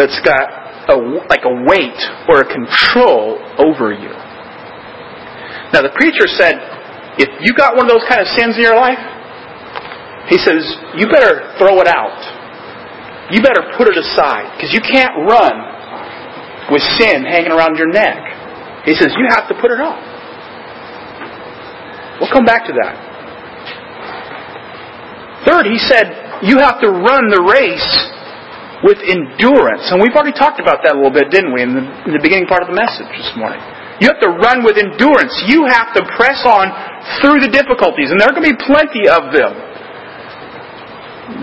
[0.00, 0.48] that's got
[0.88, 0.96] a,
[1.28, 4.12] like a weight or a control over you.
[5.76, 6.71] Now the preacher said,
[7.18, 9.00] if you got one of those kind of sins in your life,
[10.28, 10.64] he says,
[10.96, 12.14] you better throw it out.
[13.30, 15.56] You better put it aside because you can't run
[16.70, 18.16] with sin hanging around your neck.
[18.84, 20.00] He says, you have to put it off.
[22.20, 22.94] We'll come back to that.
[25.44, 27.90] Third, he said, you have to run the race
[28.82, 29.90] with endurance.
[29.90, 32.22] And we've already talked about that a little bit, didn't we, in the, in the
[32.22, 33.62] beginning part of the message this morning.
[34.02, 35.30] You have to run with endurance.
[35.46, 36.74] You have to press on
[37.22, 39.54] through the difficulties, and there are going to be plenty of them.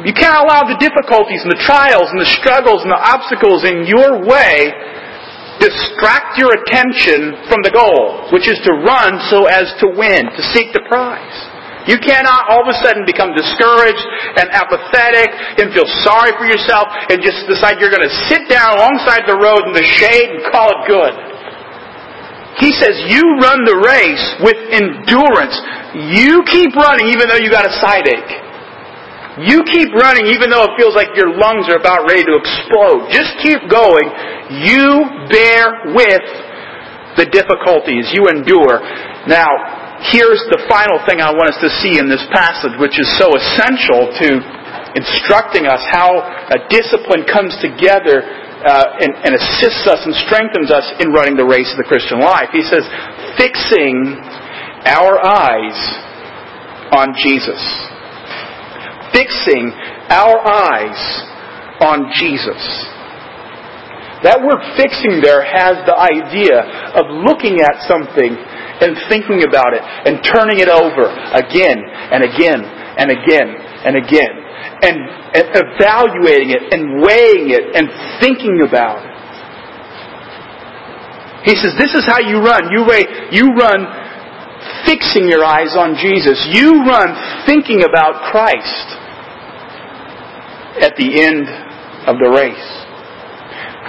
[0.03, 3.87] You can't allow the difficulties and the trials and the struggles and the obstacles in
[3.87, 4.75] your way
[5.63, 10.43] distract your attention from the goal, which is to run so as to win, to
[10.51, 11.37] seek the prize.
[11.87, 14.03] You cannot all of a sudden become discouraged
[14.35, 15.31] and apathetic
[15.63, 19.39] and feel sorry for yourself and just decide you're going to sit down alongside the
[19.39, 21.38] road in the shade and call it good.
[22.57, 25.55] He says you run the race with endurance.
[26.17, 28.33] You keep running even though you got a side ache.
[29.45, 33.07] You keep running even though it feels like your lungs are about ready to explode.
[33.13, 34.09] Just keep going.
[34.65, 36.25] You bear with
[37.15, 38.11] the difficulties.
[38.11, 38.83] You endure.
[39.31, 39.47] Now,
[40.11, 43.31] here's the final thing I want us to see in this passage, which is so
[43.31, 44.27] essential to
[44.97, 46.19] instructing us how
[46.49, 48.25] a discipline comes together
[48.65, 52.19] uh, and, and assists us and strengthens us in running the race of the Christian
[52.19, 52.49] life.
[52.51, 52.83] He says,
[53.39, 54.19] fixing
[54.85, 55.77] our eyes
[56.91, 57.61] on Jesus
[59.13, 59.71] fixing
[60.09, 61.01] our eyes
[61.81, 62.61] on Jesus.
[64.23, 66.59] That word fixing there has the idea
[66.99, 71.79] of looking at something and thinking about it and turning it over again
[72.11, 72.59] and again
[72.99, 73.47] and again
[73.87, 74.33] and again
[74.81, 74.97] and,
[75.35, 79.15] and evaluating it and weighing it and thinking about it.
[81.43, 82.71] He says, This is how you run.
[82.71, 83.87] You, weigh, you run
[84.85, 86.47] fixing your eyes on Jesus.
[86.51, 88.87] You run thinking about Christ
[90.83, 91.47] at the end
[92.07, 92.88] of the race.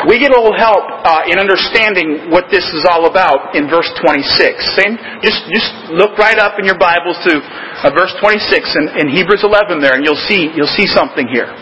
[0.08, 3.88] We get a little help uh, in understanding what this is all about in verse
[4.00, 4.24] 26.
[4.72, 8.40] Same, just, just look right up in your Bibles to uh, verse 26
[8.80, 11.52] in, in Hebrews 11 there, and you'll see, you'll see something here.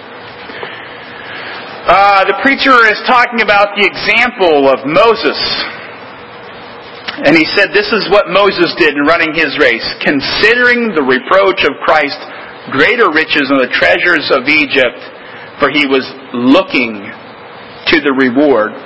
[1.89, 5.41] Uh, the preacher is talking about the example of Moses.
[7.18, 11.66] And he said, This is what Moses did in running his race, considering the reproach
[11.66, 12.20] of Christ
[12.70, 15.01] greater riches than the treasures of Egypt
[15.59, 17.08] for he was looking
[17.93, 18.76] to the reward.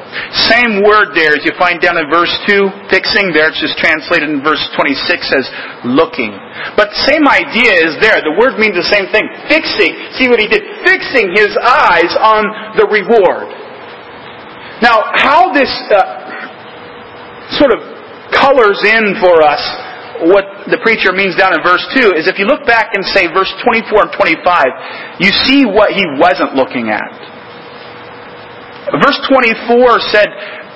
[0.48, 4.30] Same word there as you find down in verse 2, fixing, there it's just translated
[4.30, 4.98] in verse 26
[5.34, 5.46] as
[5.86, 6.30] looking.
[6.78, 8.22] But same idea is there.
[8.22, 9.26] The word means the same thing.
[9.50, 9.92] Fixing.
[10.18, 10.62] See what he did?
[10.86, 13.50] Fixing his eyes on the reward.
[14.82, 17.80] Now, how this uh, sort of
[18.34, 19.62] colors in for us
[20.22, 23.26] what the preacher means down in verse 2 is if you look back and say
[23.26, 27.11] verse 24 and 25, you see what he wasn't looking at.
[29.01, 30.28] Verse 24 said,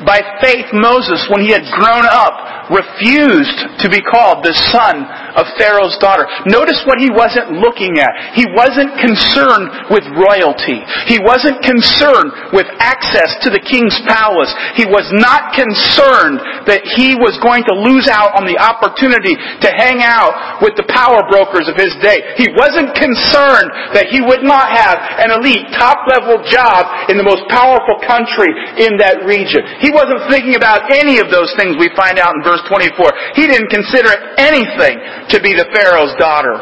[0.04, 5.06] by faith Moses, when he had grown up, refused to be called the son
[5.38, 6.26] of Pharaoh's daughter.
[6.50, 8.34] Notice what he wasn't looking at.
[8.34, 10.82] He wasn't concerned with royalty.
[11.06, 14.50] He wasn't concerned with access to the king's palace.
[14.74, 19.68] He was not concerned that he was going to lose out on the opportunity to
[19.76, 22.34] hang out with the power brokers of his day.
[22.40, 27.26] He wasn't concerned that he would not have an elite, top level job in the
[27.26, 28.50] most powerful country
[28.82, 29.62] in that region.
[29.78, 32.96] He wasn't thinking about any of those things we find out in verse 24.
[33.34, 34.96] He didn't consider anything
[35.30, 36.56] to be the Pharaoh's daughter,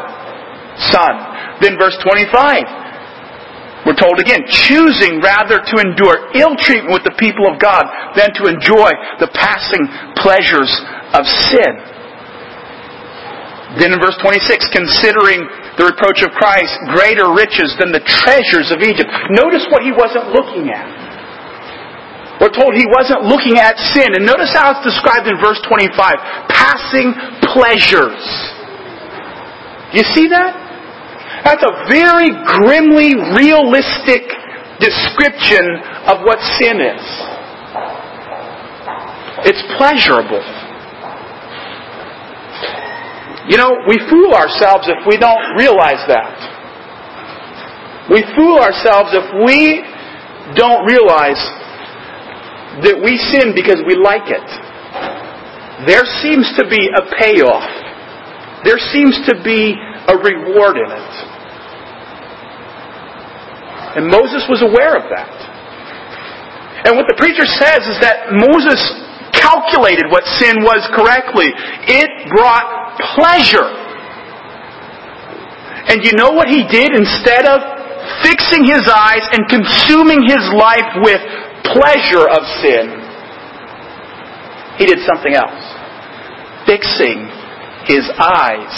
[0.91, 1.13] son.
[1.61, 3.87] Then verse 25.
[3.87, 7.85] We're told again, choosing rather to endure ill treatment with the people of God
[8.17, 8.89] than to enjoy
[9.21, 9.85] the passing
[10.17, 10.73] pleasures
[11.13, 11.73] of sin.
[13.77, 14.41] Then in verse 26,
[14.73, 15.45] considering
[15.77, 19.11] the reproach of Christ greater riches than the treasures of Egypt.
[19.35, 21.04] Notice what he wasn't looking at.
[22.39, 24.11] We're told he wasn't looking at sin.
[24.11, 25.95] And notice how it's described in verse 25.
[26.51, 27.15] Passing
[27.55, 28.19] pleasures.
[29.95, 30.51] You see that?
[31.47, 34.27] That's a very grimly realistic
[34.83, 35.63] description
[36.11, 37.05] of what sin is.
[39.47, 40.43] It's pleasurable.
[43.47, 46.33] You know, we fool ourselves if we don't realize that.
[48.09, 49.85] We fool ourselves if we
[50.57, 51.37] don't realize
[52.83, 54.47] that we sin because we like it.
[55.87, 57.67] There seems to be a payoff.
[58.63, 59.75] There seems to be
[60.07, 61.13] a reward in it.
[63.95, 65.31] And Moses was aware of that.
[66.83, 68.77] And what the preacher says is that Moses
[69.31, 71.47] calculated what sin was correctly.
[71.87, 73.67] It brought pleasure.
[75.87, 77.61] And you know what he did instead of
[78.25, 81.21] fixing his eyes and consuming his life with
[81.73, 82.85] pleasure of sin?
[84.77, 85.63] He did something else.
[86.67, 87.29] Fixing
[87.85, 88.75] his eyes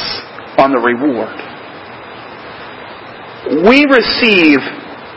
[0.57, 1.35] on the reward.
[3.63, 4.59] We receive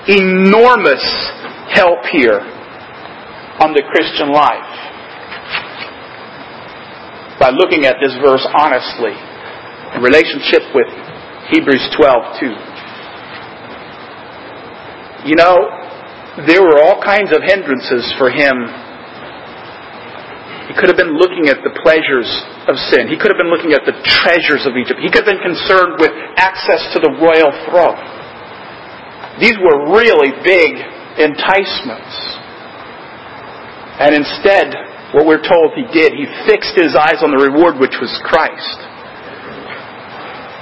[0.08, 1.02] enormous
[1.74, 2.40] help here
[3.60, 4.70] on the Christian life
[7.40, 9.16] by looking at this verse honestly
[9.96, 10.86] in relationship with
[11.50, 12.54] Hebrews 12 too.
[15.28, 15.80] You know,
[16.47, 18.55] there were all kinds of hindrances for him.
[20.70, 22.31] He could have been looking at the pleasures
[22.70, 23.11] of sin.
[23.11, 25.03] He could have been looking at the treasures of Egypt.
[25.03, 27.99] He could have been concerned with access to the royal throne.
[29.43, 30.78] These were really big
[31.18, 32.14] enticements.
[33.99, 34.70] And instead,
[35.11, 38.89] what we're told he did, he fixed his eyes on the reward which was Christ.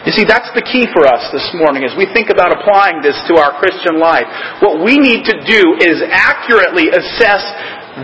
[0.09, 3.13] You see, that's the key for us this morning as we think about applying this
[3.29, 4.25] to our Christian life.
[4.65, 7.45] What we need to do is accurately assess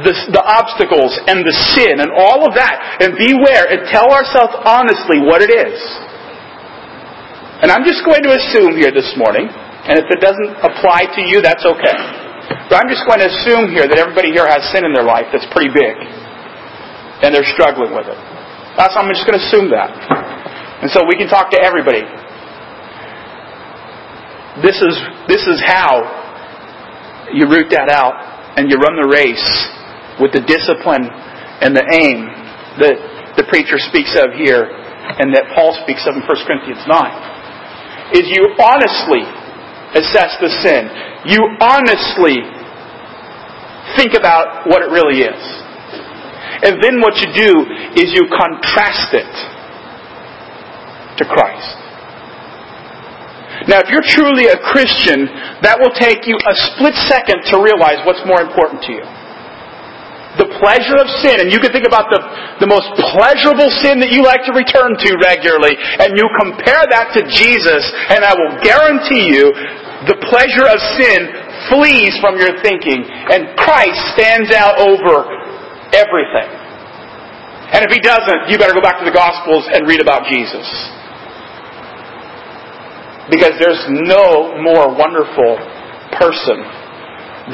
[0.04, 4.52] the, the, obstacles and the sin and all of that and beware and tell ourselves
[4.68, 5.80] honestly what it is.
[7.64, 11.22] And I'm just going to assume here this morning and if it doesn't apply to
[11.24, 11.96] you, that's okay.
[12.68, 15.32] But I'm just going to assume here that everybody here has sin in their life
[15.32, 15.96] that's pretty big.
[17.24, 18.20] And they're struggling with it.
[18.76, 20.52] That's, I'm just going to assume that.
[20.84, 22.04] And so we can talk to everybody.
[24.60, 24.92] This is,
[25.32, 26.04] this is how
[27.32, 28.12] you root that out
[28.60, 29.48] and you run the race
[30.20, 31.08] with the discipline
[31.64, 32.28] and the aim
[32.84, 33.00] that
[33.40, 38.20] the preacher speaks of here and that Paul speaks of in 1 Corinthians 9.
[38.20, 39.24] Is you honestly
[39.96, 40.92] assess the sin.
[41.32, 42.44] You honestly
[43.96, 45.42] think about what it really is.
[46.60, 47.52] And then what you do
[47.96, 49.53] is you contrast it
[51.18, 51.84] to Christ.
[53.70, 55.30] Now, if you're truly a Christian,
[55.62, 59.06] that will take you a split second to realize what's more important to you.
[60.34, 62.18] The pleasure of sin, and you can think about the,
[62.58, 67.14] the most pleasurable sin that you like to return to regularly, and you compare that
[67.14, 69.54] to Jesus, and I will guarantee you
[70.10, 71.30] the pleasure of sin
[71.70, 75.24] flees from your thinking, and Christ stands out over
[75.94, 76.50] everything.
[77.70, 80.66] And if he doesn't, you better go back to the Gospels and read about Jesus.
[83.30, 85.56] Because there's no more wonderful
[86.12, 86.60] person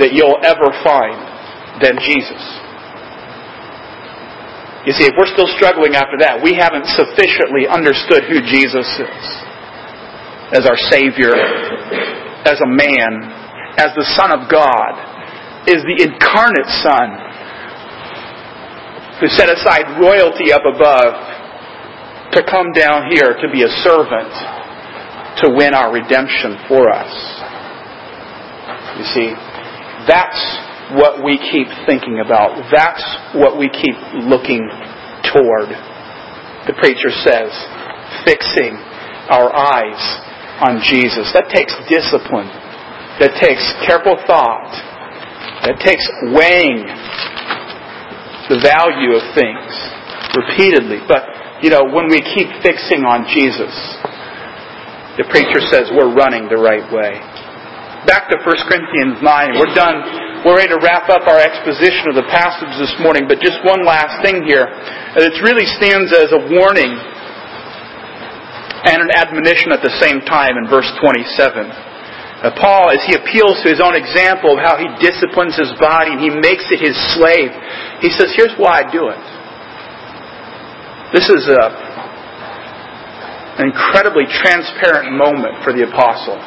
[0.02, 1.18] that you'll ever find
[1.82, 2.42] than Jesus.
[4.86, 9.24] You see, if we're still struggling after that, we haven't sufficiently understood who Jesus is
[10.56, 13.10] as our Savior as a man,
[13.76, 14.92] as the Son of God,
[15.68, 17.08] is the incarnate Son
[19.20, 21.12] who set aside royalty up above
[22.32, 24.32] to come down here to be a servant
[25.42, 27.12] to win our redemption for us.
[28.98, 29.28] You see,
[30.06, 30.40] that's
[30.96, 32.68] what we keep thinking about.
[32.72, 34.62] That's what we keep looking
[35.30, 35.70] toward.
[36.66, 37.50] The preacher says,
[38.24, 38.76] fixing
[39.30, 40.02] our eyes
[40.60, 41.32] on Jesus.
[41.32, 42.50] That takes discipline.
[43.22, 44.68] That takes careful thought.
[45.64, 46.84] That takes weighing
[48.48, 49.72] the value of things
[50.34, 51.00] repeatedly.
[51.06, 51.22] But,
[51.62, 53.72] you know, when we keep fixing on Jesus,
[55.18, 57.18] the preacher says we're running the right way.
[58.06, 59.26] Back to 1 Corinthians 9.
[59.58, 60.00] We're done.
[60.46, 63.84] We're ready to wrap up our exposition of the passage this morning, but just one
[63.84, 64.64] last thing here.
[65.18, 66.96] It really stands as a warning
[68.88, 71.68] and an admonition at the same time in verse 27.
[72.40, 76.16] Uh, Paul, as he appeals to his own example of how he disciplines his body
[76.16, 77.52] and he makes it his slave,
[78.00, 79.24] he says, Here's why I do it.
[81.12, 81.89] This is a,
[83.60, 86.40] an incredibly transparent moment for the apostle.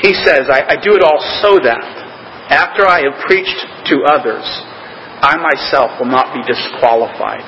[0.00, 1.84] He says, I, I do it all so that
[2.48, 3.60] after I have preached
[3.92, 4.44] to others,
[5.20, 7.44] I myself will not be disqualified.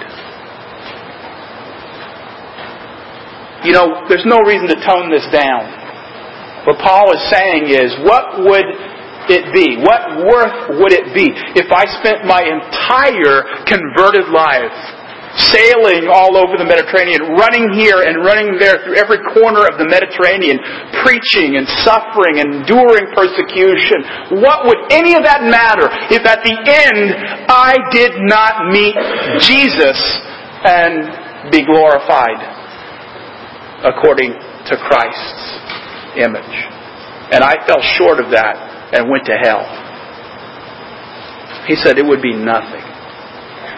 [3.64, 5.68] You know, there's no reason to tone this down.
[6.68, 8.68] What Paul is saying is, what would
[9.32, 9.80] it be?
[9.80, 14.95] What worth would it be if I spent my entire converted life
[15.36, 19.84] sailing all over the Mediterranean, running here and running there through every corner of the
[19.84, 20.56] Mediterranean,
[21.04, 24.40] preaching and suffering, and enduring persecution.
[24.40, 27.12] What would any of that matter if at the end
[27.52, 28.96] I did not meet
[29.44, 29.98] Jesus
[30.64, 32.40] and be glorified
[33.84, 35.42] according to Christ's
[36.16, 36.56] image?
[37.34, 38.54] And I fell short of that
[38.94, 39.66] and went to hell.
[41.66, 42.85] He said it would be nothing.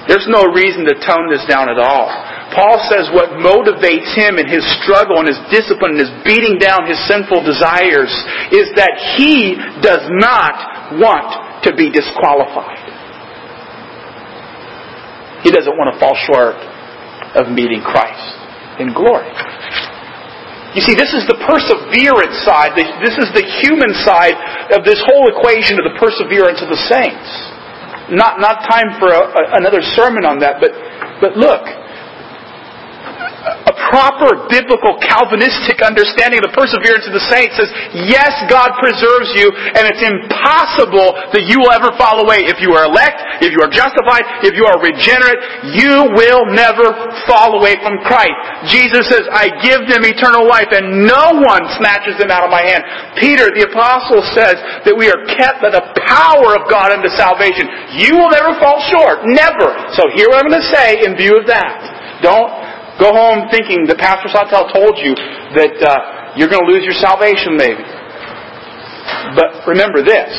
[0.08, 2.08] There's no reason to tone this down at all.
[2.56, 6.88] Paul says what motivates him in his struggle and his discipline and his beating down
[6.88, 8.08] his sinful desires
[8.48, 9.52] is that he
[9.84, 12.88] does not want to be disqualified.
[15.44, 16.56] He doesn't want to fall short
[17.36, 18.32] of meeting Christ
[18.80, 19.28] in glory.
[20.72, 22.72] You see, this is the perseverance side.
[22.76, 24.36] This is the human side
[24.72, 27.47] of this whole equation of the perseverance of the saints
[28.10, 30.72] not, not time for a, a, another sermon on that, but,
[31.20, 31.64] but look,
[33.88, 37.70] proper biblical Calvinistic understanding of the perseverance of the saints says,
[38.08, 42.44] yes, God preserves you, and it's impossible that you will ever fall away.
[42.44, 45.40] If you are elect, if you are justified, if you are regenerate,
[45.74, 46.92] you will never
[47.24, 48.36] fall away from Christ.
[48.68, 52.62] Jesus says, I give them eternal life, and no one snatches them out of my
[52.62, 52.84] hand.
[53.16, 57.64] Peter, the apostle, says that we are kept by the power of God unto salvation.
[57.96, 59.24] You will never fall short.
[59.24, 59.68] Never.
[59.96, 62.20] So here what I'm going to say in view of that.
[62.22, 62.67] Don't
[62.98, 65.14] Go home thinking that Pastor Sawtelle told you
[65.54, 67.82] that uh, you're going to lose your salvation, maybe.
[69.38, 70.30] But remember this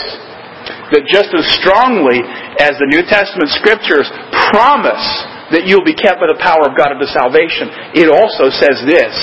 [0.91, 2.19] that just as strongly
[2.59, 4.09] as the New Testament scriptures
[4.51, 5.05] promise
[5.53, 9.13] that you'll be kept by the power of God unto salvation, it also says this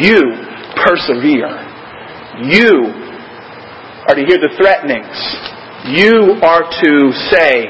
[0.00, 0.20] you
[0.80, 1.52] persevere.
[2.48, 2.88] You
[4.08, 5.16] are to hear the threatenings.
[5.92, 6.92] You are to
[7.30, 7.68] say,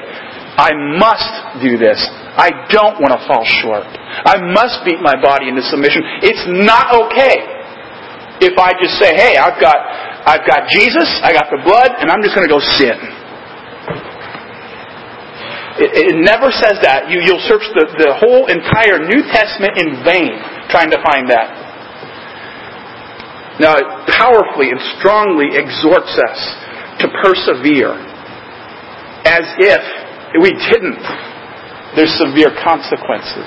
[0.55, 1.99] I must do this.
[2.39, 3.87] I don't want to fall short.
[4.23, 6.03] I must beat my body into submission.
[6.23, 7.43] It's not okay
[8.39, 9.79] if I just say, hey, I've got,
[10.27, 12.99] I've got Jesus, I got the blood, and I'm just going to go sin.
[15.75, 17.11] It, it never says that.
[17.11, 20.39] You, you'll search the, the whole entire New Testament in vain
[20.71, 21.51] trying to find that.
[23.59, 26.41] Now, it powerfully and strongly exhorts us
[27.03, 27.95] to persevere
[29.27, 29.83] as if
[30.41, 31.03] we didn't
[31.95, 33.47] there's severe consequences.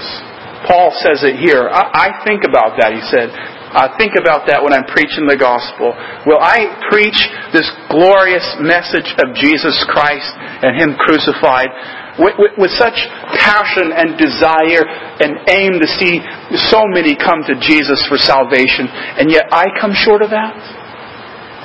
[0.65, 1.67] Paul says it here.
[1.67, 3.27] I, I think about that, he said.
[3.27, 5.91] I think about that when I'm preaching the gospel.
[6.23, 7.19] Will I preach
[7.51, 10.31] this glorious message of Jesus Christ
[10.63, 11.69] and Him crucified
[12.17, 12.95] with, with, with, such
[13.38, 14.88] passion and desire
[15.21, 16.23] and aim to see
[16.71, 20.55] so many come to Jesus for salvation, and yet I come short of that?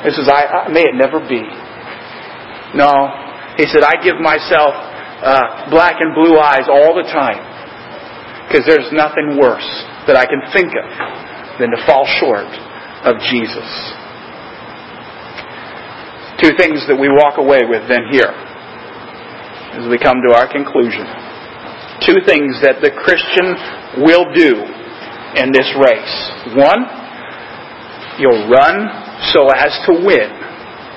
[0.04, 1.40] He says, I, I may it never be.
[2.76, 2.92] No.
[3.56, 4.91] He said, I give myself
[5.22, 7.38] uh, black and blue eyes all the time.
[8.46, 9.70] Because there's nothing worse
[10.10, 10.88] that I can think of
[11.62, 12.50] than to fall short
[13.06, 13.70] of Jesus.
[16.42, 18.34] Two things that we walk away with then here
[19.78, 21.06] as we come to our conclusion.
[22.02, 23.54] Two things that the Christian
[24.02, 24.58] will do
[25.38, 26.14] in this race.
[26.58, 26.82] One,
[28.18, 28.90] you'll run
[29.30, 30.41] so as to win.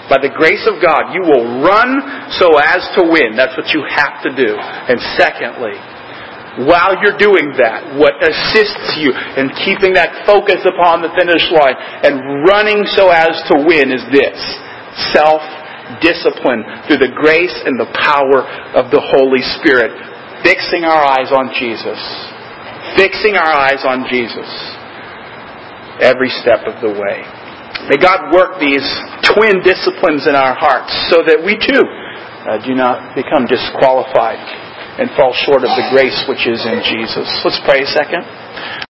[0.05, 1.89] By the grace of God, you will run
[2.37, 3.33] so as to win.
[3.33, 4.53] That's what you have to do.
[4.53, 5.73] And secondly,
[6.69, 11.75] while you're doing that, what assists you in keeping that focus upon the finish line
[12.05, 14.39] and running so as to win is this
[15.11, 15.43] self
[15.99, 18.45] discipline through the grace and the power
[18.77, 19.91] of the Holy Spirit.
[20.45, 21.99] Fixing our eyes on Jesus.
[22.95, 24.47] Fixing our eyes on Jesus
[25.99, 27.34] every step of the way.
[27.87, 28.85] May God work these
[29.35, 34.41] twin disciplines in our hearts so that we too uh, do not become disqualified
[34.95, 37.27] and fall short of the grace which is in Jesus.
[37.43, 38.23] Let's pray a second.